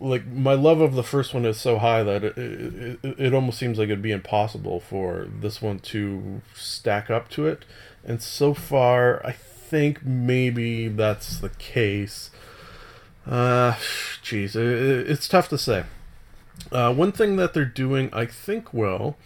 like 0.00 0.26
my 0.26 0.54
love 0.54 0.80
of 0.80 0.94
the 0.94 1.02
first 1.02 1.34
one 1.34 1.44
is 1.44 1.58
so 1.58 1.78
high 1.78 2.02
that 2.02 2.24
it, 2.24 2.38
it, 2.38 2.98
it, 3.18 3.34
almost 3.34 3.58
seems 3.58 3.78
like 3.78 3.86
it'd 3.86 4.00
be 4.00 4.12
impossible 4.12 4.80
for 4.80 5.28
this 5.40 5.60
one 5.60 5.78
to 5.80 6.40
stack 6.54 7.10
up 7.10 7.28
to 7.30 7.46
it. 7.46 7.64
And 8.04 8.22
so 8.22 8.54
far, 8.54 9.24
I 9.26 9.32
think 9.32 10.04
maybe 10.04 10.88
that's 10.88 11.38
the 11.38 11.50
case. 11.50 12.30
Uh, 13.26 13.72
jeez, 14.22 14.56
it, 14.56 15.10
it's 15.10 15.28
tough 15.28 15.48
to 15.50 15.58
say. 15.58 15.84
Uh, 16.72 16.94
one 16.94 17.12
thing 17.12 17.36
that 17.36 17.52
they're 17.52 17.64
doing, 17.64 18.08
I 18.12 18.26
think, 18.26 18.72
well, 18.72 19.16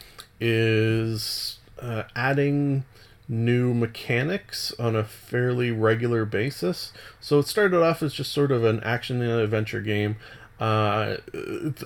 is 0.40 1.58
uh, 1.80 2.04
adding 2.16 2.84
new 3.30 3.72
mechanics 3.72 4.74
on 4.78 4.96
a 4.96 5.04
fairly 5.04 5.70
regular 5.70 6.24
basis. 6.24 6.92
So 7.20 7.38
it 7.38 7.46
started 7.46 7.80
off 7.80 8.02
as 8.02 8.12
just 8.12 8.32
sort 8.32 8.50
of 8.50 8.64
an 8.64 8.80
action 8.80 9.22
and 9.22 9.40
adventure 9.40 9.80
game. 9.80 10.16
Uh, 10.58 11.16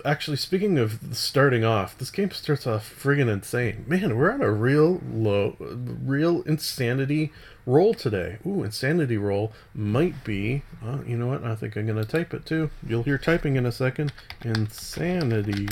actually, 0.04 0.38
speaking 0.38 0.78
of 0.78 0.98
starting 1.12 1.64
off, 1.64 1.96
this 1.98 2.10
game 2.10 2.30
starts 2.32 2.66
off 2.66 2.92
friggin' 3.00 3.30
insane. 3.30 3.84
Man, 3.86 4.16
we're 4.16 4.32
on 4.32 4.42
a 4.42 4.50
real 4.50 5.00
low, 5.12 5.56
real 5.60 6.42
insanity 6.42 7.30
roll 7.66 7.94
today. 7.94 8.38
Ooh, 8.46 8.62
insanity 8.62 9.16
roll 9.16 9.52
might 9.74 10.24
be. 10.24 10.62
Well, 10.82 11.02
you 11.06 11.16
know 11.16 11.26
what? 11.26 11.44
I 11.44 11.54
think 11.54 11.76
I'm 11.76 11.86
gonna 11.86 12.04
type 12.04 12.34
it 12.34 12.46
too. 12.46 12.70
You'll 12.86 13.02
hear 13.02 13.18
typing 13.18 13.56
in 13.56 13.66
a 13.66 13.72
second. 13.72 14.12
Insanity 14.42 15.68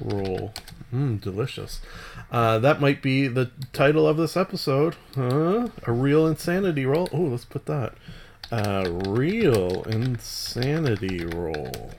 roll. 0.00 0.52
Mmm, 0.92 1.20
delicious. 1.20 1.80
Uh, 2.30 2.58
that 2.58 2.80
might 2.80 3.02
be 3.02 3.28
the 3.28 3.50
title 3.72 4.06
of 4.06 4.16
this 4.16 4.36
episode. 4.36 4.96
Huh? 5.14 5.68
A 5.86 5.92
real 5.92 6.26
insanity 6.26 6.84
roll. 6.84 7.08
Oh, 7.12 7.22
let's 7.22 7.44
put 7.44 7.66
that. 7.66 7.94
A 8.50 8.90
real 8.90 9.82
insanity 9.84 11.24
roll. 11.24 11.90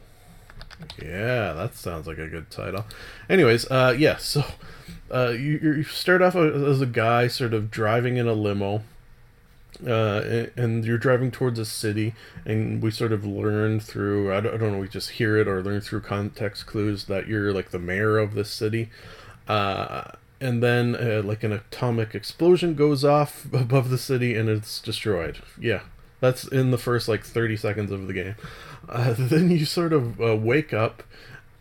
Yeah, 1.01 1.53
that 1.53 1.75
sounds 1.75 2.07
like 2.07 2.17
a 2.17 2.27
good 2.27 2.51
title. 2.51 2.85
Anyways, 3.29 3.69
uh, 3.71 3.95
yeah, 3.97 4.17
so 4.17 4.43
uh, 5.11 5.29
you, 5.29 5.59
you 5.61 5.83
start 5.83 6.21
off 6.21 6.35
as 6.35 6.81
a 6.81 6.85
guy 6.85 7.27
sort 7.27 7.53
of 7.53 7.71
driving 7.71 8.17
in 8.17 8.27
a 8.27 8.33
limo, 8.33 8.83
uh, 9.87 10.47
and 10.55 10.85
you're 10.85 10.97
driving 10.97 11.31
towards 11.31 11.59
a 11.59 11.65
city, 11.65 12.13
and 12.45 12.81
we 12.81 12.91
sort 12.91 13.11
of 13.11 13.25
learn 13.25 13.79
through, 13.79 14.33
I 14.33 14.39
don't, 14.39 14.53
I 14.53 14.57
don't 14.57 14.71
know, 14.73 14.79
we 14.79 14.87
just 14.87 15.11
hear 15.11 15.37
it 15.37 15.47
or 15.47 15.61
learn 15.61 15.81
through 15.81 16.01
context 16.01 16.65
clues 16.65 17.05
that 17.05 17.27
you're 17.27 17.53
like 17.53 17.71
the 17.71 17.79
mayor 17.79 18.17
of 18.17 18.33
this 18.33 18.49
city. 18.49 18.89
Uh, 19.47 20.03
and 20.43 20.61
then 20.61 20.95
uh, 20.95 21.21
like 21.23 21.43
an 21.43 21.53
atomic 21.53 22.13
explosion 22.13 22.75
goes 22.75 23.05
off 23.05 23.45
above 23.53 23.89
the 23.89 23.97
city 23.97 24.35
and 24.35 24.49
it's 24.49 24.81
destroyed. 24.81 25.41
Yeah, 25.59 25.81
that's 26.19 26.45
in 26.45 26.71
the 26.71 26.77
first 26.77 27.07
like 27.07 27.23
30 27.23 27.55
seconds 27.55 27.91
of 27.91 28.07
the 28.07 28.13
game. 28.13 28.35
Uh, 28.89 29.13
then 29.17 29.49
you 29.49 29.65
sort 29.65 29.93
of 29.93 30.21
uh, 30.21 30.35
wake 30.35 30.73
up 30.73 31.03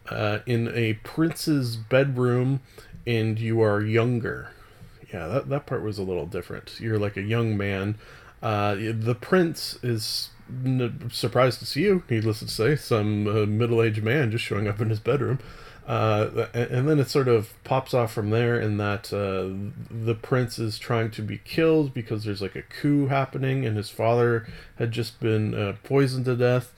uh, 0.09 0.41
in 0.47 0.69
a 0.75 0.95
prince's 1.05 1.77
bedroom 1.77 2.61
and 3.07 3.39
you 3.39 3.61
are 3.63 3.81
younger. 3.81 4.51
Yeah, 5.13 5.27
that, 5.29 5.49
that 5.49 5.67
part 5.67 5.83
was 5.83 5.99
a 5.99 6.03
little 6.03 6.27
different. 6.27 6.81
You're 6.81 6.99
like 6.99 7.17
a 7.17 7.23
young 7.23 7.57
man. 7.57 7.97
Uh, 8.43 8.75
the 8.75 9.17
prince 9.21 9.79
is 9.83 10.31
n- 10.65 11.11
surprised 11.13 11.59
to 11.61 11.67
see 11.67 11.83
you, 11.83 12.03
needless 12.09 12.41
to 12.41 12.49
say, 12.49 12.77
some 12.77 13.27
uh, 13.27 13.47
middle 13.47 13.83
aged 13.83 14.03
man 14.03 14.31
just 14.31 14.45
showing 14.45 14.67
up 14.67 14.81
in 14.81 14.91
his 14.91 15.01
bedroom. 15.01 15.39
Uh, 15.87 16.47
and, 16.55 16.89
then 16.89 17.01
it 17.01 17.11
sort 17.11 17.27
of 17.27 17.53
pops 17.65 17.93
off 17.93 18.13
from 18.13 18.31
there 18.31 18.59
in 18.59 18.77
that 18.77 19.13
uh, 19.13 19.51
the 19.91 20.15
prince 20.15 20.57
is 20.57 20.79
trying 20.79 21.11
to 21.11 21.23
be 21.23 21.39
killed 21.39 21.93
because 21.93 22.23
there's 22.23 22.41
like 22.41 22.55
a 22.55 22.63
coup 22.63 23.09
happening 23.09 23.67
and 23.67 23.77
his 23.77 23.91
father 23.91 24.47
had 24.77 24.93
just 24.93 25.19
been 25.19 25.55
uh, 25.55 25.75
poisoned 25.83 26.25
to 26.25 26.37
death. 26.37 26.73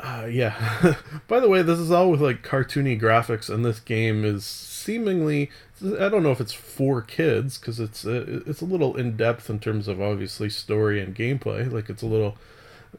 Uh, 0.00 0.26
yeah. 0.28 0.96
By 1.28 1.38
the 1.38 1.48
way, 1.48 1.62
this 1.62 1.78
is 1.78 1.92
all 1.92 2.10
with 2.10 2.20
like 2.20 2.42
cartoony 2.42 3.00
graphics, 3.00 3.48
and 3.48 3.64
this 3.64 3.78
game 3.78 4.24
is 4.24 4.44
seemingly 4.44 5.50
I 5.82 6.08
don't 6.08 6.22
know 6.22 6.30
if 6.30 6.40
it's 6.40 6.52
for 6.52 7.02
kids 7.02 7.58
because 7.58 7.80
it's 7.80 8.06
uh, 8.06 8.42
it's 8.46 8.60
a 8.60 8.64
little 8.64 8.96
in 8.96 9.16
depth 9.16 9.50
in 9.50 9.58
terms 9.58 9.88
of 9.88 10.00
obviously 10.00 10.48
story 10.48 11.00
and 11.00 11.14
gameplay. 11.14 11.70
Like 11.70 11.90
it's 11.90 12.02
a 12.02 12.06
little 12.06 12.36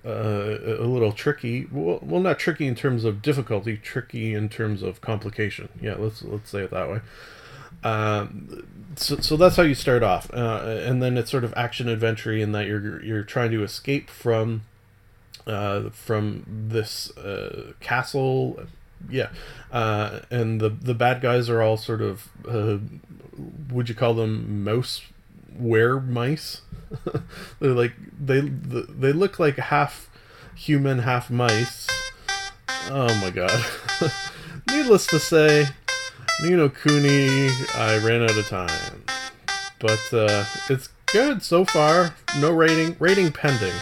uh, 0.06 0.58
a 0.80 0.88
little 0.88 1.12
tricky. 1.12 1.68
Well, 1.72 2.00
well, 2.02 2.22
not 2.22 2.38
tricky 2.40 2.68
in 2.68 2.76
terms 2.76 3.06
of 3.06 3.22
difficulty, 3.22 3.78
tricky 3.78 4.34
in 4.34 4.50
terms 4.50 4.84
of 4.84 5.02
complication. 5.02 5.70
Yeah, 5.82 5.96
let's 5.98 6.22
let's 6.24 6.50
say 6.50 6.64
it 6.64 6.72
that 6.72 6.90
way. 6.90 7.02
Um, 7.84 8.66
so, 8.96 9.18
so 9.18 9.38
that's 9.38 9.56
how 9.56 9.64
you 9.64 9.76
start 9.76 10.04
off, 10.04 10.34
uh, 10.34 10.82
and 10.84 11.02
then 11.04 11.18
it's 11.18 11.30
sort 11.30 11.44
of 11.44 11.54
action 11.56 11.88
adventure 11.88 12.34
in 12.34 12.52
that 12.54 12.68
you're 12.68 13.02
you're 13.04 13.24
trying 13.24 13.52
to 13.52 13.64
escape 13.64 14.10
from 14.10 14.64
uh, 15.48 15.90
from 15.92 16.46
this 16.48 17.16
uh, 17.18 17.74
castle. 17.80 18.60
Yeah, 19.10 19.30
uh, 19.72 20.20
and 20.32 20.60
the 20.60 20.70
the 20.70 20.94
bad 20.94 21.22
guys 21.22 21.50
are 21.50 21.62
all 21.62 21.78
sort 21.78 22.02
of 22.02 22.30
uh, 22.48 22.78
would 23.72 23.90
you 23.90 23.96
call 23.96 24.14
them 24.14 24.64
mouse 24.64 25.02
were 25.58 26.00
mice? 26.00 26.62
They're 27.60 27.72
like 27.72 27.94
they 28.20 28.42
they 28.42 29.12
look 29.12 29.40
like 29.40 29.58
half 29.58 30.10
human, 30.56 31.00
half 31.00 31.30
mice. 31.30 31.88
Oh 32.90 33.14
my 33.22 33.32
god! 33.32 33.66
Needless 34.70 35.08
to 35.08 35.20
say, 35.20 35.68
Ni 36.42 36.52
no 36.52 36.70
Kuni, 36.70 37.50
I 37.76 38.00
ran 38.04 38.24
out 38.24 38.38
of 38.38 38.48
time, 38.48 39.04
but 39.80 40.14
uh, 40.14 40.46
it's 40.70 40.90
good 41.08 41.44
so 41.44 41.66
far. 41.66 42.16
No 42.40 42.52
rating, 42.52 42.96
rating 43.00 43.32
pending. 43.32 43.74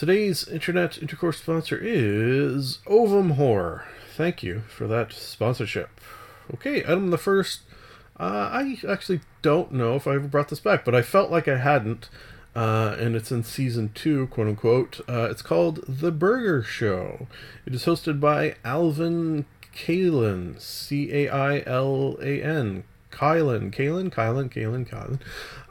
Today's 0.00 0.48
internet 0.48 0.96
intercourse 0.96 1.36
sponsor 1.40 1.78
is 1.78 2.78
Ovum 2.86 3.32
Horror. 3.32 3.84
Thank 4.16 4.42
you 4.42 4.60
for 4.60 4.86
that 4.86 5.12
sponsorship. 5.12 5.90
Okay, 6.54 6.78
item 6.78 7.10
the 7.10 7.18
first. 7.18 7.64
Uh, 8.18 8.48
I 8.50 8.78
actually 8.88 9.20
don't 9.42 9.72
know 9.72 9.96
if 9.96 10.06
I 10.06 10.14
ever 10.14 10.26
brought 10.26 10.48
this 10.48 10.58
back, 10.58 10.86
but 10.86 10.94
I 10.94 11.02
felt 11.02 11.30
like 11.30 11.46
I 11.48 11.58
hadn't. 11.58 12.08
Uh, 12.56 12.96
and 12.98 13.14
it's 13.14 13.30
in 13.30 13.44
season 13.44 13.90
two, 13.94 14.28
quote 14.28 14.46
unquote. 14.46 15.00
Uh, 15.06 15.28
it's 15.30 15.42
called 15.42 15.84
The 15.86 16.10
Burger 16.10 16.62
Show. 16.62 17.26
It 17.66 17.74
is 17.74 17.84
hosted 17.84 18.20
by 18.20 18.54
Alvin 18.64 19.44
Cailan, 19.76 20.58
C 20.58 21.12
A 21.12 21.28
I 21.28 21.62
L 21.66 22.16
A 22.22 22.42
N. 22.42 22.84
Kylan, 23.10 23.70
Kalen, 23.72 24.10
Kylan, 24.10 24.50
Kalen, 24.50 24.88
Kylan. 24.88 25.20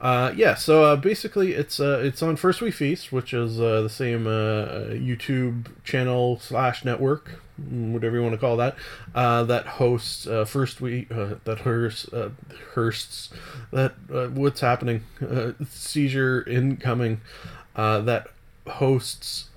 Uh, 0.01 0.31
yeah, 0.35 0.55
so 0.55 0.83
uh, 0.83 0.95
basically, 0.95 1.53
it's 1.53 1.79
uh, 1.79 2.01
it's 2.03 2.21
on 2.21 2.35
First 2.35 2.61
We 2.61 2.71
Feast, 2.71 3.11
which 3.11 3.33
is 3.33 3.59
uh, 3.59 3.81
the 3.81 3.89
same 3.89 4.27
uh, 4.27 4.91
YouTube 4.91 5.67
channel 5.83 6.39
slash 6.39 6.85
network, 6.85 7.41
mm, 7.61 7.91
whatever 7.93 8.15
you 8.15 8.21
want 8.21 8.33
to 8.33 8.39
call 8.39 8.57
that, 8.57 8.75
uh, 9.15 9.43
that 9.43 9.65
hosts 9.65 10.27
uh, 10.27 10.45
First 10.45 10.81
We 10.81 11.07
uh, 11.11 11.35
that 11.43 11.65
uh, 12.13 12.29
hosts 12.75 13.29
that 13.71 13.93
uh, 14.13 14.27
what's 14.27 14.61
happening 14.61 15.03
uh, 15.21 15.51
seizure 15.69 16.43
incoming 16.47 17.21
uh, 17.75 18.01
that 18.01 18.27
hosts 18.67 19.49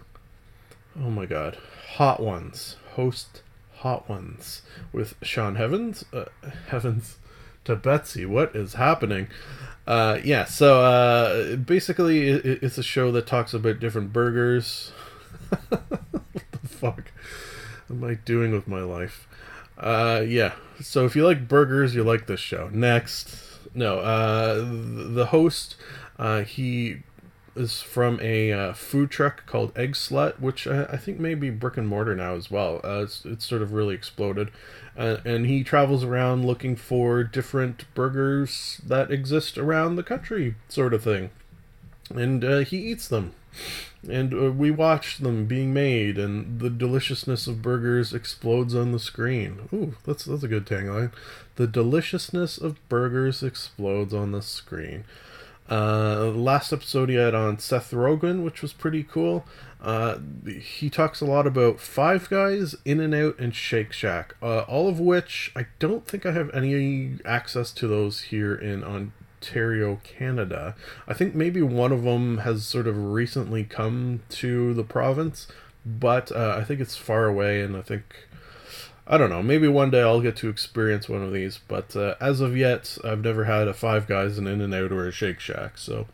oh 0.99 1.11
my 1.11 1.27
god 1.27 1.59
hot 1.95 2.21
ones 2.21 2.77
host 2.95 3.43
hot 3.77 4.09
ones 4.09 4.63
with 4.93 5.15
Sean 5.23 5.57
Heavens 5.57 6.05
uh, 6.13 6.25
Heavens 6.69 7.17
to 7.65 7.77
Betsy. 7.77 8.27
What 8.27 8.55
is 8.55 8.75
happening? 8.75 9.29
Uh, 9.87 10.19
yeah, 10.23 10.45
so 10.45 10.83
uh, 10.83 11.57
basically, 11.57 12.29
it, 12.29 12.63
it's 12.63 12.79
a 12.79 12.83
show 12.83 13.11
that 13.13 13.27
talks 13.27 13.53
about 13.53 13.81
different 13.81 14.13
burgers. 14.13 14.93
what 15.69 15.83
the 16.53 16.69
fuck 16.69 17.11
am 17.91 18.05
I 18.05 18.15
doing 18.15 18.53
with 18.53 18.69
my 18.69 18.83
life? 18.83 19.27
Uh, 19.77 20.23
yeah, 20.27 20.53
so 20.81 21.05
if 21.05 21.17
you 21.17 21.25
like 21.25 21.49
burgers, 21.49 21.95
you 21.95 22.05
like 22.05 22.27
this 22.27 22.41
show. 22.41 22.69
Next, 22.73 23.35
no, 23.75 23.99
uh, 23.99 24.55
the 24.65 25.27
host, 25.31 25.77
uh, 26.19 26.43
he 26.43 27.03
is 27.55 27.81
from 27.81 28.19
a 28.23 28.53
uh, 28.53 28.73
food 28.73 29.11
truck 29.11 29.47
called 29.47 29.77
Egg 29.77 29.93
Slut, 29.93 30.41
which 30.41 30.67
I, 30.67 30.85
I 30.85 30.97
think 30.97 31.19
may 31.19 31.35
be 31.35 31.51
brick 31.51 31.77
and 31.77 31.89
mortar 31.89 32.15
now 32.15 32.35
as 32.35 32.51
well. 32.51 32.81
Uh, 32.83 33.03
it's, 33.03 33.25
it's 33.25 33.47
sort 33.47 33.63
of 33.63 33.73
really 33.73 33.95
exploded. 33.95 34.51
Uh, 34.97 35.19
and 35.25 35.47
he 35.47 35.65
travels 35.65 36.05
around 36.05 36.47
looking 36.47 36.77
for 36.77 37.25
different 37.25 37.85
burgers 37.95 38.81
that 38.87 39.11
exist 39.11 39.57
around 39.57 39.97
the 39.97 40.03
country, 40.03 40.55
sort 40.69 40.95
of 40.95 41.03
thing. 41.03 41.31
And 42.15 42.45
uh, 42.45 42.59
he 42.59 42.79
eats 42.79 43.09
them. 43.09 43.35
And 44.11 44.35
uh, 44.35 44.51
we 44.51 44.71
watch 44.71 45.19
them 45.19 45.47
being 45.47 45.73
made, 45.73 46.19
and 46.19 46.59
the 46.59 46.71
deliciousness 46.71 47.47
of 47.47 47.63
burgers 47.63 48.13
explodes 48.13 48.75
on 48.75 48.93
the 48.93 48.99
screen. 48.99 49.69
Ooh, 49.73 49.95
that's, 50.05 50.25
that's 50.25 50.43
a 50.43 50.49
good 50.49 50.67
tagline. 50.67 51.13
The 51.57 51.67
deliciousness 51.67 52.59
of 52.59 52.87
burgers 52.89 53.43
explodes 53.43 54.13
on 54.13 54.33
the 54.33 54.43
screen. 54.43 55.05
Uh, 55.73 56.31
last 56.35 56.71
episode 56.71 57.09
he 57.09 57.15
had 57.15 57.35
on 57.35 57.59
Seth 57.59 57.93
Rogen, 57.93 58.45
which 58.45 58.61
was 58.61 58.75
pretty 58.75 59.03
cool. 59.03 59.47
Uh, 59.81 60.19
he 60.61 60.91
talks 60.91 61.23
a 61.23 61.25
lot 61.25 61.47
about 61.47 61.81
Five 61.81 62.29
Guys, 62.29 62.75
In 62.85 63.01
and 63.01 63.15
Out, 63.15 63.39
and 63.39 63.55
Shake 63.55 63.91
Shack, 63.91 64.35
uh, 64.43 64.61
all 64.61 64.87
of 64.87 65.01
which 65.01 65.51
I 65.57 65.65
don't 65.79 66.07
think 66.07 66.27
I 66.27 66.33
have 66.33 66.55
any 66.55 67.15
access 67.25 67.73
to 67.73 67.89
those 67.89 68.25
here 68.25 68.55
in 68.55 68.85
Ontario, 68.85 69.99
Canada. 70.05 70.77
I 71.09 71.15
think 71.15 71.35
maybe 71.35 71.63
one 71.63 71.91
of 71.91 72.03
them 72.03 72.39
has 72.39 72.67
sort 72.67 72.87
of 72.87 73.13
recently 73.15 73.65
come 73.65 74.21
to 74.29 74.75
the 74.75 74.85
province, 74.85 75.49
but 75.87 76.31
uh, 76.31 76.55
I 76.61 76.65
think 76.65 76.83
it's 76.83 76.97
far 76.97 77.25
away, 77.25 77.63
and 77.63 77.75
I 77.75 77.81
think. 77.81 78.29
I 79.13 79.19
don't 79.19 79.29
know. 79.29 79.43
Maybe 79.43 79.69
one 79.69 79.91
day 79.91 80.01
I'll 80.01 80.23
get 80.23 80.37
to 80.37 80.49
experience 80.49 81.07
one 81.07 81.23
of 81.23 81.35
these, 81.35 81.61
but 81.69 81.95
uh, 81.95 82.15
as 82.19 82.41
of 82.41 82.57
yet, 82.57 82.97
I've 83.05 83.23
never 83.23 83.45
had 83.45 83.69
a 83.69 83.75
Five 83.75 84.07
Guys, 84.07 84.39
an 84.39 84.47
In 84.47 84.63
and 84.63 84.73
Out, 84.73 84.91
or 84.91 85.07
a 85.07 85.13
Shake 85.13 85.39
Shack. 85.39 85.77
So 85.77 86.07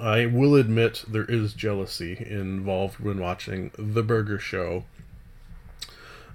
I 0.00 0.24
will 0.24 0.54
admit 0.54 1.04
there 1.06 1.26
is 1.26 1.52
jealousy 1.52 2.26
involved 2.26 2.98
when 2.98 3.20
watching 3.20 3.72
the 3.76 4.02
Burger 4.02 4.38
Show. 4.38 4.84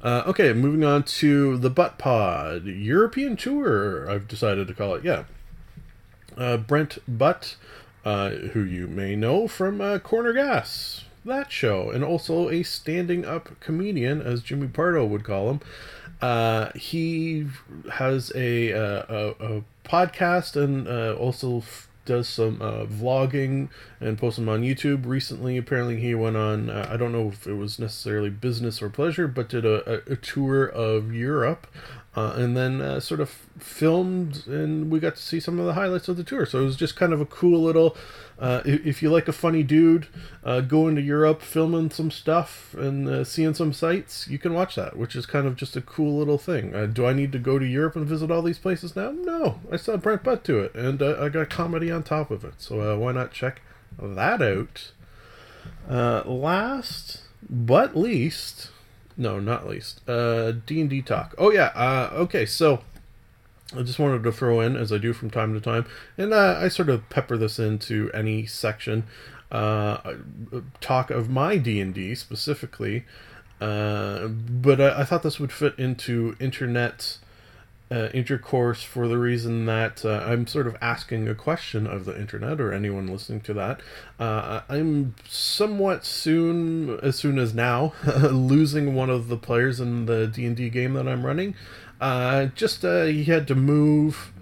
Uh, 0.04 0.22
okay, 0.28 0.54
moving 0.54 0.84
on 0.84 1.02
to 1.06 1.58
the 1.58 1.72
Butt 1.72 1.98
Pod 1.98 2.66
European 2.66 3.36
Tour. 3.36 4.08
I've 4.08 4.28
decided 4.28 4.68
to 4.68 4.76
call 4.76 4.94
it. 4.94 5.04
Yeah, 5.04 5.24
uh, 6.38 6.58
Brent 6.58 7.00
Butt, 7.08 7.56
uh, 8.06 8.30
who 8.30 8.62
you 8.64 8.86
may 8.86 9.16
know 9.16 9.48
from 9.48 9.82
uh, 9.82 9.98
Corner 9.98 10.34
Gas, 10.34 11.06
that 11.26 11.52
show, 11.52 11.90
and 11.90 12.04
also 12.04 12.50
a 12.50 12.64
standing 12.64 13.26
up 13.26 13.60
comedian, 13.60 14.22
as 14.22 14.42
Jimmy 14.42 14.68
Pardo 14.68 15.06
would 15.06 15.24
call 15.24 15.50
him. 15.50 15.60
Uh, 16.22 16.72
he 16.74 17.48
has 17.94 18.32
a, 18.34 18.72
uh, 18.72 19.04
a, 19.10 19.58
a 19.58 19.64
podcast 19.84 20.56
and 20.56 20.88
uh, 20.88 21.14
also 21.16 21.58
f- 21.58 21.90
does 22.06 22.30
some 22.30 22.62
uh, 22.62 22.86
vlogging 22.86 23.70
and 24.00 24.18
posts 24.18 24.38
them 24.38 24.48
on 24.48 24.62
YouTube. 24.62 25.06
Recently, 25.06 25.58
apparently, 25.58 26.00
he 26.00 26.16
went 26.16 26.38
on, 26.38 26.70
uh, 26.70 26.88
I 26.90 26.98
don't 26.98 27.12
know 27.12 27.30
if 27.30 27.46
it 27.48 27.56
was 27.56 27.80
necessarily 27.80 28.30
business 28.30 28.82
or 28.82 28.90
pleasure, 28.90 29.28
but 29.28 29.50
did 29.50 29.66
a, 29.66 30.10
a, 30.10 30.14
a 30.14 30.16
tour 30.16 30.66
of 30.66 31.14
Europe. 31.14 31.68
Uh, 32.16 32.34
and 32.36 32.56
then 32.56 32.80
uh, 32.80 33.00
sort 33.00 33.20
of 33.20 33.30
filmed, 33.58 34.46
and 34.46 34.92
we 34.92 35.00
got 35.00 35.16
to 35.16 35.22
see 35.22 35.40
some 35.40 35.60
of 35.60 35.66
the 35.66 35.74
highlights 35.74 36.08
of 36.08 36.16
the 36.16 36.24
tour. 36.24 36.46
So 36.46 36.60
it 36.60 36.64
was 36.64 36.76
just 36.76 36.96
kind 36.96 37.12
of 37.12 37.20
a 37.20 37.26
cool 37.26 37.62
little. 37.62 37.98
Uh, 38.38 38.62
if, 38.66 38.86
if 38.86 39.04
you 39.04 39.10
like 39.10 39.28
a 39.28 39.34
funny 39.34 39.64
dude 39.64 40.08
uh, 40.44 40.62
going 40.62 40.96
to 40.96 41.02
Europe, 41.02 41.42
filming 41.42 41.90
some 41.90 42.12
stuff 42.12 42.76
and 42.78 43.08
uh, 43.08 43.24
seeing 43.24 43.54
some 43.54 43.74
sights, 43.74 44.28
you 44.28 44.38
can 44.38 44.54
watch 44.54 44.76
that, 44.76 44.96
which 44.96 45.16
is 45.16 45.26
kind 45.26 45.48
of 45.48 45.56
just 45.56 45.76
a 45.76 45.82
cool 45.82 46.18
little 46.18 46.38
thing. 46.38 46.76
Uh, 46.76 46.86
do 46.86 47.06
I 47.06 47.14
need 47.14 47.32
to 47.32 47.40
go 47.40 47.58
to 47.58 47.66
Europe 47.66 47.96
and 47.96 48.06
visit 48.06 48.30
all 48.30 48.44
these 48.44 48.60
places 48.60 48.96
now? 48.96 49.12
No, 49.12 49.60
I 49.72 49.78
saw 49.78 49.98
Brent 49.98 50.24
Butt 50.24 50.44
to 50.46 50.60
it, 50.60 50.76
and 50.76 51.02
I 51.02 51.30
got 51.30 51.50
comedy 51.50 51.90
on 51.90 52.04
top 52.04 52.30
of 52.30 52.44
it. 52.44 52.56
So 52.58 52.98
why 52.98 53.12
not 53.12 53.32
check 53.32 53.62
that 54.00 54.42
out? 54.42 54.92
Last 55.90 57.22
but 57.50 57.96
least, 57.96 58.70
no, 59.18 59.40
not 59.40 59.68
least, 59.68 60.08
uh, 60.10 60.54
D 60.66 60.82
and 60.82 60.90
D 60.90 61.02
talk. 61.02 61.36
Oh 61.38 61.52
yeah, 61.52 61.72
uh, 61.76 62.10
okay, 62.14 62.46
so 62.46 62.82
I 63.76 63.82
just 63.82 64.00
wanted 64.00 64.24
to 64.24 64.32
throw 64.32 64.62
in, 64.62 64.76
as 64.76 64.92
I 64.92 64.98
do 64.98 65.14
from 65.14 65.30
time 65.30 65.54
to 65.54 65.62
time, 65.62 65.86
and 66.18 66.34
uh, 66.34 66.60
I 66.62 66.68
sort 66.68 66.90
of 66.90 67.10
pepper 67.10 67.38
this 67.38 67.60
into 67.60 68.12
any 68.14 68.46
section. 68.46 69.04
Uh, 69.52 70.16
talk 70.82 71.12
of 71.12 71.30
my 71.30 71.58
D 71.58 71.80
and 71.80 71.94
D 71.94 72.16
specifically, 72.16 73.06
uh, 73.62 74.28
but 74.28 74.82
I, 74.82 75.02
I 75.02 75.04
thought 75.04 75.24
this 75.24 75.40
would 75.40 75.52
fit 75.52 75.78
into 75.78 76.36
internet 76.40 77.18
uh, 77.92 78.10
intercourse 78.14 78.82
for 78.82 79.08
the 79.08 79.18
reason 79.18 79.66
that 79.66 80.04
uh, 80.04 80.24
I'm 80.26 80.48
sort 80.48 80.68
of 80.68 80.76
asking 80.82 81.28
a 81.28 81.36
question 81.36 81.86
of 81.86 82.06
the 82.06 82.20
internet 82.20 82.60
or 82.60 82.74
anyone 82.74 83.08
listening 83.08 83.42
to 83.42 83.54
that. 83.54 83.82
Uh, 84.20 84.62
I'm 84.68 85.16
somewhat 85.28 86.06
soon, 86.06 87.00
as 87.02 87.16
soon 87.16 87.38
as 87.38 87.54
now, 87.54 87.94
losing 88.32 88.96
one 88.96 89.10
of 89.10 89.28
the 89.28 89.38
players 89.38 89.80
in 89.80 90.06
the 90.06 90.28
D 90.28 90.46
and 90.46 90.56
D 90.56 90.70
game 90.70 90.94
that 90.94 91.08
I'm 91.08 91.26
running. 91.26 91.56
Uh, 92.02 92.46
just 92.48 92.84
uh, 92.84 93.04
he 93.04 93.26
had 93.26 93.48
to 93.48 93.56
move. 93.56 94.33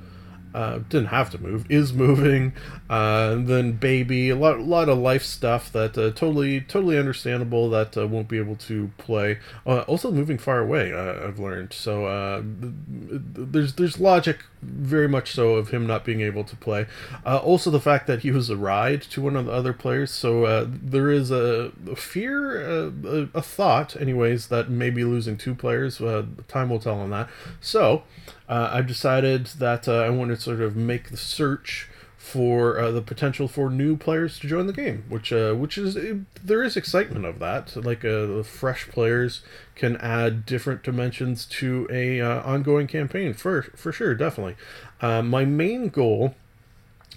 Uh, 0.54 0.80
didn't 0.90 1.08
have 1.08 1.30
to 1.30 1.42
move, 1.42 1.66
is 1.70 1.94
moving, 1.94 2.52
uh, 2.90 3.30
and 3.32 3.48
then 3.48 3.72
baby, 3.72 4.30
a 4.30 4.36
lot, 4.36 4.60
lot 4.60 4.90
of 4.90 4.98
life 4.98 5.24
stuff 5.24 5.72
that 5.72 5.98
uh, 5.98 6.12
totally, 6.12 6.60
totally 6.60 6.98
understandable 6.98 7.70
that 7.70 7.96
uh, 7.96 8.06
won't 8.06 8.28
be 8.28 8.38
able 8.38 8.58
to 8.58 8.92
play. 8.98 9.40
Uh, 9.66 9.80
also 9.82 10.12
moving 10.12 10.38
far 10.38 10.60
away, 10.60 10.92
uh, 10.92 11.26
I've 11.26 11.40
learned. 11.40 11.72
So 11.72 12.42
th- 12.42 12.74
th- 13.10 13.22
there's, 13.52 13.74
there's 13.76 14.00
logic 14.00 14.44
very 14.62 15.08
much 15.08 15.32
so 15.32 15.56
of 15.56 15.70
him 15.70 15.88
not 15.88 16.04
being 16.04 16.20
able 16.20 16.44
to 16.44 16.56
play. 16.58 16.86
Also 17.26 17.72
the 17.72 17.80
fact 17.80 18.06
that 18.08 18.22
he 18.22 18.32
was 18.32 18.50
a 18.50 18.58
ride 18.58 19.02
to 19.04 19.22
one 19.22 19.38
of 19.38 19.46
the 19.46 19.54
other 19.54 19.72
players, 19.72 20.12
so 20.12 20.66
there 20.66 21.10
is 21.10 21.32
a, 21.32 21.72
a 21.90 21.96
fear, 21.96 22.62
a, 22.62 23.30
a 23.34 23.42
thought, 23.42 23.96
anyways, 23.96 24.48
that 24.48 24.70
maybe 24.70 25.06
losing 25.06 25.38
two 25.38 25.56
players. 25.56 26.00
Time 26.48 26.70
will 26.70 26.80
tell 26.80 27.00
on 27.00 27.10
that. 27.12 27.30
So 27.62 28.04
uh, 28.52 28.70
I've 28.74 28.86
decided 28.86 29.46
that 29.48 29.88
uh, 29.88 29.94
I 29.94 30.10
want 30.10 30.30
to 30.32 30.36
sort 30.36 30.60
of 30.60 30.76
make 30.76 31.10
the 31.10 31.18
search 31.18 31.88
for 32.18 32.78
uh, 32.78 32.92
the 32.92 33.02
potential 33.02 33.48
for 33.48 33.70
new 33.70 33.96
players 33.96 34.38
to 34.40 34.48
join 34.48 34.68
the 34.68 34.74
game, 34.74 35.06
which 35.08 35.32
uh, 35.32 35.54
which 35.54 35.78
is 35.78 35.98
there 36.44 36.62
is 36.62 36.76
excitement 36.76 37.26
of 37.26 37.40
that. 37.40 37.76
Like 37.78 38.04
uh, 38.04 38.26
the 38.26 38.44
fresh 38.44 38.90
players 38.90 39.42
can 39.76 39.96
add 39.98 40.46
different 40.46 40.84
dimensions 40.84 41.46
to 41.46 41.88
a 41.90 42.20
uh, 42.20 42.44
ongoing 42.44 42.88
campaign 42.88 43.34
for 43.34 43.62
for 43.76 43.94
sure, 43.94 44.14
definitely. 44.16 44.58
Uh, 45.00 45.22
my 45.22 45.46
main 45.46 45.88
goal 45.88 46.36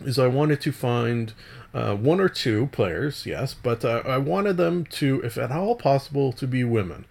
is 0.04 0.20
I 0.20 0.28
wanted 0.28 0.60
to 0.60 0.70
find 0.72 1.32
uh, 1.74 1.96
one 1.96 2.20
or 2.20 2.28
two 2.28 2.68
players, 2.68 3.26
yes, 3.26 3.54
but 3.54 3.84
I 3.84 4.18
wanted 4.18 4.56
them 4.56 4.84
to, 4.86 5.20
if 5.24 5.36
at 5.36 5.50
all 5.50 5.74
possible, 5.74 6.32
to 6.32 6.46
be 6.46 6.62
women. 6.62 7.04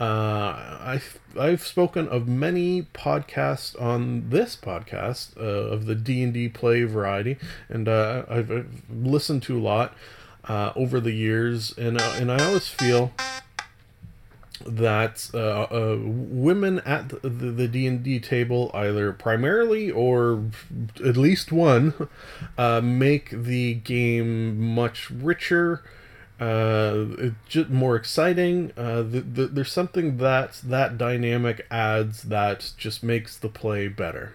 Uh, 0.00 0.78
I've, 0.80 1.20
I've 1.38 1.64
spoken 1.64 2.08
of 2.08 2.26
many 2.26 2.82
podcasts 2.82 3.80
on 3.80 4.28
this 4.30 4.56
podcast 4.56 5.36
uh, 5.36 5.40
of 5.40 5.86
the 5.86 5.94
D 5.94 6.22
and 6.22 6.34
D 6.34 6.48
play 6.48 6.82
variety, 6.82 7.38
and 7.68 7.88
uh, 7.88 8.24
I've, 8.28 8.50
I've 8.50 8.82
listened 8.90 9.44
to 9.44 9.58
a 9.58 9.62
lot 9.62 9.94
uh, 10.48 10.72
over 10.74 10.98
the 10.98 11.12
years, 11.12 11.76
and 11.78 12.00
uh, 12.00 12.14
and 12.16 12.32
I 12.32 12.44
always 12.44 12.66
feel 12.66 13.12
that 14.66 15.32
uh, 15.32 15.96
women 16.00 16.80
at 16.80 17.10
the 17.22 17.68
D 17.68 17.86
and 17.86 18.02
D 18.02 18.18
table, 18.18 18.72
either 18.74 19.12
primarily 19.12 19.92
or 19.92 20.42
at 21.04 21.16
least 21.16 21.52
one, 21.52 21.94
make 22.82 23.30
the 23.30 23.74
game 23.74 24.60
much 24.74 25.08
richer 25.08 25.84
uh 26.40 27.06
it 27.18 27.32
just 27.48 27.70
more 27.70 27.96
exciting. 27.96 28.72
Uh 28.76 29.02
the, 29.02 29.20
the, 29.20 29.46
there's 29.46 29.72
something 29.72 30.16
that 30.18 30.60
that 30.64 30.98
dynamic 30.98 31.66
adds 31.70 32.22
that 32.24 32.72
just 32.76 33.02
makes 33.02 33.36
the 33.36 33.48
play 33.48 33.88
better 33.88 34.34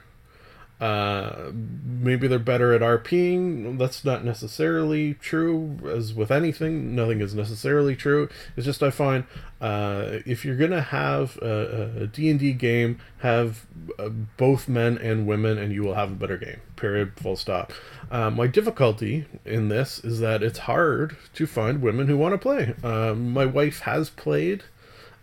uh 0.80 1.52
maybe 1.54 2.28
they're 2.28 2.40
better 2.40 2.74
at 2.74 2.82
rping 2.82 3.78
that's 3.78 4.06
not 4.06 4.24
necessarily 4.24 5.14
true. 5.16 5.78
As 5.86 6.14
with 6.14 6.32
anything 6.32 6.96
nothing 6.96 7.22
is 7.22 7.36
necessarily 7.36 7.96
true. 7.96 8.30
It's 8.56 8.66
just 8.66 8.82
i 8.82 8.90
find 8.90 9.26
uh 9.60 10.20
if 10.26 10.46
you're 10.46 10.56
gonna 10.56 10.82
have 10.82 11.38
a, 11.42 12.04
a 12.04 12.08
d&d 12.08 12.54
game 12.54 13.00
have 13.20 13.66
uh, 13.98 14.10
both 14.38 14.68
men 14.68 14.98
and 14.98 15.28
women 15.28 15.58
and 15.58 15.74
you 15.74 15.84
will 15.84 15.96
have 15.96 16.12
a 16.12 16.16
better 16.16 16.38
game. 16.38 16.62
Period. 16.76 17.14
Full 17.18 17.36
stop. 17.36 17.74
Uh, 18.10 18.30
my 18.30 18.48
difficulty 18.48 19.26
in 19.46 19.70
this 19.70 20.00
is 20.00 20.20
that 20.20 20.42
it's 20.42 20.60
hard 20.60 21.18
to 21.34 21.46
find 21.46 21.82
women 21.82 22.08
who 22.08 22.18
want 22.18 22.34
to 22.34 22.38
play. 22.38 22.74
Uh, 22.84 23.14
my 23.14 23.46
wife 23.46 23.82
has 23.82 24.10
played 24.10 24.64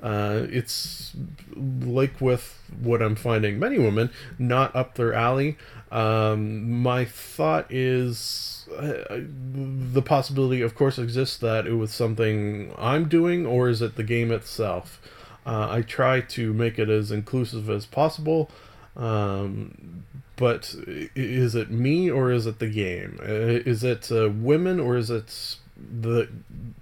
uh, 0.03 0.47
it's 0.51 1.15
like 1.55 2.21
with 2.21 2.59
what 2.81 3.01
I'm 3.01 3.17
finding 3.17 3.59
many 3.59 3.79
women 3.79 4.11
not 4.39 4.75
up 4.77 4.95
their 4.95 5.15
alley. 5.15 5.57
Um, 5.91 6.83
my 6.83 7.05
thought 7.05 7.67
is 7.71 8.69
uh, 8.77 9.21
the 9.53 10.03
possibility, 10.03 10.61
of 10.61 10.75
course, 10.75 10.99
exists 10.99 11.37
that 11.39 11.67
it 11.67 11.75
was 11.75 11.93
something 11.93 12.75
I'm 12.77 13.09
doing, 13.09 13.47
or 13.47 13.69
is 13.69 13.81
it 13.81 13.97
the 13.97 14.03
game 14.03 14.33
itself? 14.33 15.01
Uh, 15.47 15.69
I 15.71 15.83
try 15.83 16.21
to 16.21 16.53
make 16.53 16.79
it 16.79 16.89
as 16.89 17.13
inclusive 17.13 17.71
as 17.71 17.87
possible. 17.87 18.51
Um, 18.97 20.05
but 20.37 20.75
is 21.15 21.55
it 21.55 21.71
me 21.71 22.11
or 22.11 22.31
is 22.31 22.47
it 22.47 22.59
the 22.59 22.69
game? 22.69 23.19
Uh, 23.23 23.63
Is 23.65 23.83
it 23.83 24.13
uh, 24.13 24.29
women 24.29 24.79
or 24.79 24.97
is 24.97 25.11
it 25.11 25.57
the 25.77 26.29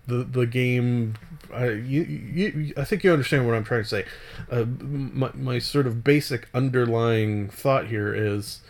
the 0.06 0.24
the 0.24 0.46
game? 0.46 1.14
I 1.52 1.70
you, 1.70 2.02
you, 2.02 2.74
I 2.76 2.84
think 2.84 3.04
you 3.04 3.12
understand 3.12 3.46
what 3.46 3.54
I'm 3.54 3.64
trying 3.64 3.82
to 3.82 3.88
say. 3.88 4.04
Uh, 4.50 4.64
my 4.64 5.30
my 5.34 5.58
sort 5.58 5.86
of 5.86 6.04
basic 6.04 6.48
underlying 6.54 7.48
thought 7.48 7.86
here 7.86 8.14
is. 8.14 8.60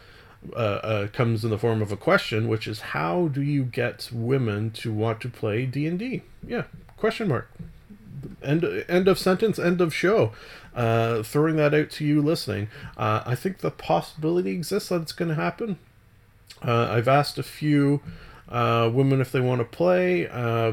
Uh, 0.53 0.57
uh, 0.57 1.07
comes 1.09 1.43
in 1.43 1.49
the 1.49 1.57
form 1.57 1.81
of 1.81 1.91
a 1.91 1.97
question, 1.97 2.49
which 2.49 2.69
is 2.69 2.81
how 2.93 3.29
do 3.29 3.41
you 3.41 3.65
get 3.65 4.11
women 4.13 4.71
to 4.71 4.93
want 4.93 5.19
to 5.19 5.27
play 5.31 5.65
D 5.65 5.87
and 5.87 5.99
D? 5.99 6.21
Yeah, 6.47 6.65
question 6.99 7.29
mark 7.29 7.49
end 8.43 8.65
end 8.89 9.09
of 9.09 9.19
sentence 9.19 9.59
end 9.59 9.81
of 9.81 9.95
show 9.95 10.33
uh 10.75 11.23
throwing 11.23 11.57
that 11.57 11.75
out 11.75 11.91
to 11.91 12.05
you 12.05 12.21
listening 12.21 12.69
uh 12.97 13.23
i 13.27 13.35
think 13.35 13.59
the 13.59 13.71
possibility 13.71 14.51
exists 14.51 14.89
that 14.89 15.03
it's 15.03 15.13
going 15.13 15.29
to 15.29 15.35
happen 15.35 15.79
uh 16.63 16.89
i've 16.91 17.09
asked 17.09 17.39
a 17.39 17.43
few 17.43 18.01
uh 18.49 18.91
women 18.93 19.21
if 19.21 19.33
they 19.33 19.41
want 19.41 19.61
to 19.61 19.65
play 19.65 20.29
uh 20.29 20.73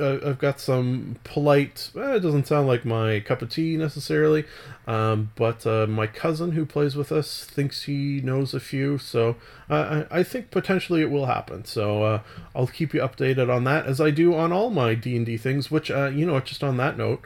I've- 0.00 0.34
got 0.38 0.58
some 0.58 1.16
polite. 1.22 1.90
eh, 1.96 2.16
it 2.16 2.20
doesn't 2.20 2.48
sound 2.48 2.66
like 2.66 2.84
my 2.84 3.20
cup 3.20 3.42
of 3.42 3.50
tea 3.50 3.76
necessarily, 3.76 4.44
um, 4.88 5.30
but 5.36 5.64
uh, 5.66 5.86
my 5.86 6.08
cousin 6.08 6.50
who 6.52 6.66
plays 6.66 6.96
with 6.96 7.12
us 7.12 7.44
thinks 7.44 7.84
he 7.84 8.20
knows 8.20 8.54
a 8.54 8.58
few. 8.60 8.98
So 8.98 9.36
uh, 9.70 10.04
I, 10.10 10.18
I 10.18 10.22
think 10.24 10.50
potentially 10.50 11.00
it 11.00 11.10
will 11.12 11.26
happen. 11.26 11.64
So 11.64 12.02
uh, 12.02 12.20
I'll 12.56 12.66
keep 12.66 12.92
you 12.92 13.00
updated 13.00 13.54
on 13.54 13.62
that 13.64 13.86
as 13.86 14.00
I 14.00 14.10
do 14.10 14.34
on 14.34 14.52
all 14.52 14.70
my 14.70 14.94
D 14.94 15.16
and 15.16 15.24
D 15.24 15.36
things. 15.36 15.70
Which 15.70 15.92
uh, 15.92 16.06
you 16.06 16.26
know, 16.26 16.40
just 16.40 16.64
on 16.64 16.76
that 16.78 16.98
note, 16.98 17.22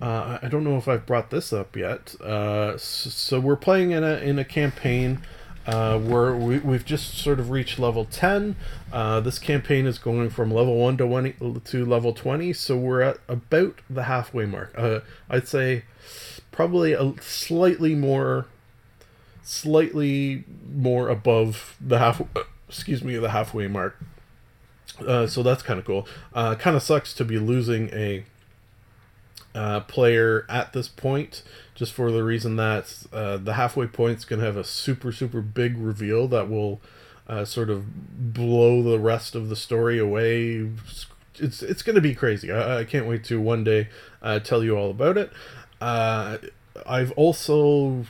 uh, 0.00 0.38
I 0.40 0.46
don't 0.48 0.62
know 0.62 0.76
if 0.76 0.86
I've 0.86 1.06
brought 1.06 1.30
this 1.30 1.52
up 1.52 1.74
yet. 1.76 2.14
Uh, 2.20 2.78
so 2.78 3.40
we're 3.40 3.56
playing 3.56 3.90
in 3.90 4.04
a 4.04 4.18
in 4.18 4.38
a 4.38 4.44
campaign 4.44 5.22
uh, 5.66 5.98
where 5.98 6.34
we, 6.34 6.58
we've 6.58 6.84
just 6.84 7.16
sort 7.16 7.40
of 7.40 7.50
reached 7.50 7.78
level 7.78 8.04
10. 8.04 8.56
Uh, 8.92 9.20
this 9.20 9.38
campaign 9.38 9.86
is 9.86 9.98
going 9.98 10.30
from 10.30 10.52
level 10.52 10.76
1 10.76 10.96
to 10.98 11.06
1 11.06 11.62
to 11.64 11.84
level 11.84 12.12
20, 12.12 12.52
so 12.52 12.76
we're 12.76 13.00
at 13.00 13.18
about 13.28 13.80
the 13.88 14.04
halfway 14.04 14.46
mark. 14.46 14.72
Uh, 14.76 15.00
I'd 15.28 15.48
say 15.48 15.84
probably 16.50 16.92
a 16.92 17.14
slightly 17.20 17.94
more 17.94 18.46
slightly 19.42 20.44
more 20.72 21.08
above 21.08 21.76
the 21.80 21.98
half 21.98 22.22
excuse 22.68 23.02
me 23.02 23.16
the 23.16 23.30
halfway 23.30 23.66
mark 23.66 23.98
uh, 25.06 25.26
so 25.26 25.42
that's 25.42 25.62
kind 25.62 25.78
of 25.78 25.84
cool 25.84 26.06
uh, 26.32 26.54
kind 26.54 26.76
of 26.76 26.82
sucks 26.82 27.12
to 27.12 27.24
be 27.24 27.38
losing 27.38 27.90
a 27.90 28.24
uh, 29.54 29.80
player 29.80 30.44
at 30.48 30.72
this 30.72 30.88
point, 30.88 31.42
just 31.74 31.92
for 31.92 32.10
the 32.10 32.24
reason 32.24 32.56
that 32.56 33.04
uh, 33.12 33.36
the 33.36 33.54
halfway 33.54 33.86
point's 33.86 34.24
going 34.24 34.40
to 34.40 34.46
have 34.46 34.56
a 34.56 34.64
super, 34.64 35.12
super 35.12 35.40
big 35.40 35.78
reveal 35.78 36.26
that 36.28 36.48
will 36.48 36.80
uh, 37.28 37.44
sort 37.44 37.70
of 37.70 38.34
blow 38.34 38.82
the 38.82 38.98
rest 38.98 39.34
of 39.34 39.48
the 39.48 39.56
story 39.56 39.98
away. 39.98 40.70
It's, 41.36 41.62
it's 41.62 41.82
going 41.82 41.94
to 41.94 42.02
be 42.02 42.14
crazy. 42.14 42.52
I, 42.52 42.80
I 42.80 42.84
can't 42.84 43.06
wait 43.06 43.24
to 43.24 43.40
one 43.40 43.64
day 43.64 43.88
uh, 44.22 44.40
tell 44.40 44.62
you 44.62 44.76
all 44.76 44.90
about 44.90 45.16
it. 45.16 45.32
Uh, 45.80 46.38
I've 46.86 47.12
also, 47.12 48.04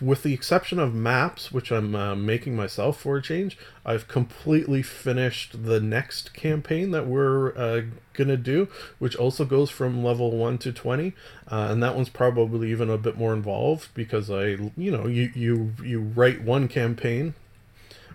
with 0.00 0.22
the 0.22 0.34
exception 0.34 0.78
of 0.78 0.94
maps, 0.94 1.52
which 1.52 1.70
I'm 1.70 1.94
uh, 1.94 2.14
making 2.14 2.56
myself 2.56 3.00
for 3.00 3.16
a 3.16 3.22
change, 3.22 3.58
I've 3.84 4.08
completely 4.08 4.82
finished 4.82 5.64
the 5.64 5.80
next 5.80 6.34
campaign 6.34 6.90
that 6.90 7.06
we're 7.06 7.56
uh, 7.56 7.82
gonna 8.14 8.36
do, 8.36 8.68
which 8.98 9.16
also 9.16 9.44
goes 9.44 9.70
from 9.70 10.04
level 10.04 10.30
one 10.36 10.58
to 10.58 10.72
twenty, 10.72 11.14
uh, 11.50 11.68
and 11.70 11.82
that 11.82 11.94
one's 11.94 12.08
probably 12.08 12.70
even 12.70 12.90
a 12.90 12.98
bit 12.98 13.16
more 13.16 13.34
involved 13.34 13.88
because 13.94 14.30
I, 14.30 14.56
you 14.76 14.90
know, 14.90 15.06
you 15.06 15.30
you 15.34 15.72
you 15.82 16.00
write 16.00 16.42
one 16.42 16.68
campaign, 16.68 17.34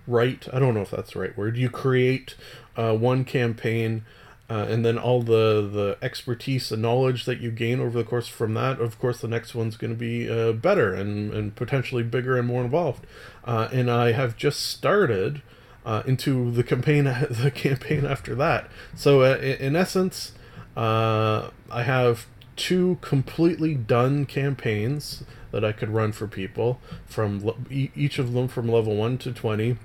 write 0.08 0.48
I 0.54 0.60
don't 0.60 0.74
know 0.74 0.82
if 0.82 0.92
that's 0.92 1.14
the 1.14 1.20
right 1.20 1.38
word. 1.38 1.58
You 1.58 1.70
create 1.70 2.36
uh, 2.76 2.96
one 2.96 3.26
campaign 3.26 4.06
uh, 4.52 4.66
and 4.70 4.84
then 4.84 4.98
all 4.98 5.22
the 5.22 5.70
the 5.72 5.98
expertise 6.02 6.74
and 6.74 6.82
knowledge 6.82 7.24
that 7.24 7.40
you 7.40 7.50
gain 7.50 7.80
over 7.80 7.98
the 7.98 8.04
course 8.04 8.28
from 8.28 8.54
that 8.54 8.82
of 8.82 9.00
course 9.00 9.22
the 9.22 9.28
next 9.28 9.56
one's 9.56 9.78
going 9.78 9.94
to 9.94 9.98
be 9.98 10.30
uh, 10.30 10.52
better 10.52 10.94
and 10.94 11.34
and 11.34 11.56
potentially 11.56 12.04
bigger 12.04 12.38
and 12.38 12.48
more 12.48 12.62
involved. 12.62 13.08
Uh, 13.46 13.70
and 13.72 13.90
i 13.90 14.12
have 14.12 14.36
just 14.36 14.60
started 14.60 15.42
uh, 15.86 16.04
into 16.06 16.52
the 16.52 16.64
campaign 16.64 17.06
the 17.30 17.50
campaign 17.50 18.06
after 18.06 18.36
that. 18.36 18.70
So 18.94 19.22
uh, 19.22 19.38
in, 19.38 19.78
essence 19.78 20.34
uh, 20.76 21.50
i 21.72 21.84
have 21.84 22.28
two 22.58 22.98
completely 23.00 23.74
done 23.74 24.26
campaigns 24.26 25.24
that 25.52 25.64
i 25.64 25.72
could 25.72 25.90
run 25.90 26.12
for 26.12 26.28
people 26.28 26.82
from 27.06 27.44
le- 27.46 27.56
each 27.70 28.20
of 28.20 28.34
them 28.34 28.50
from 28.50 28.68
level 28.68 28.98
1 28.98 29.18
to 29.20 29.32
20 29.32 29.78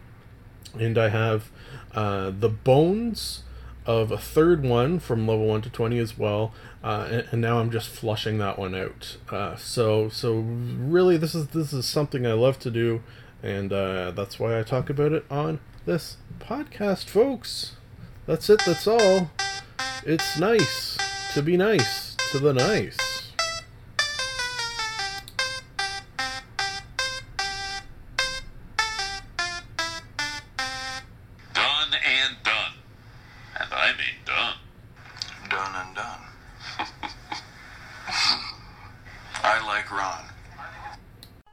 and 0.79 0.99
i 0.99 1.09
have 1.09 1.51
the 1.95 2.53
bones 2.64 3.45
of 3.87 4.11
a 4.11 4.18
third 4.18 4.62
one 4.62 4.99
from 4.99 5.26
level 5.26 5.47
1 5.47 5.62
to 5.62 5.70
20 5.70 5.99
as 5.99 6.18
well 6.18 6.53
uh, 6.82 7.09
and, 7.11 7.28
and 7.30 7.41
now 7.41 7.59
i'm 7.59 7.70
just 7.70 7.89
flushing 7.89 8.39
that 8.39 8.59
one 8.59 8.74
out. 8.74 9.16
Uh, 9.30 9.57
so 9.57 10.09
so 10.09 10.34
really 10.34 11.16
this 11.16 11.34
is 11.34 11.49
this 11.49 11.72
is 11.72 11.87
something 11.87 12.26
i 12.26 12.32
love 12.32 12.59
to 12.59 12.70
do 12.70 13.03
and 13.43 13.72
uh, 13.72 14.11
that's 14.11 14.39
why 14.39 14.59
i 14.59 14.62
talk 14.62 14.91
about 14.91 15.12
it 15.12 15.24
on 15.30 15.61
this 15.87 16.16
podcast 16.41 17.05
folks. 17.05 17.76
That's 18.26 18.51
it 18.51 18.61
that's 18.66 18.89
all. 18.89 19.30
It's 20.05 20.37
nice 20.37 20.99
to 21.32 21.43
be 21.43 21.57
nice 21.57 22.16
to 22.32 22.41
the 22.41 22.53
nice 22.53 23.06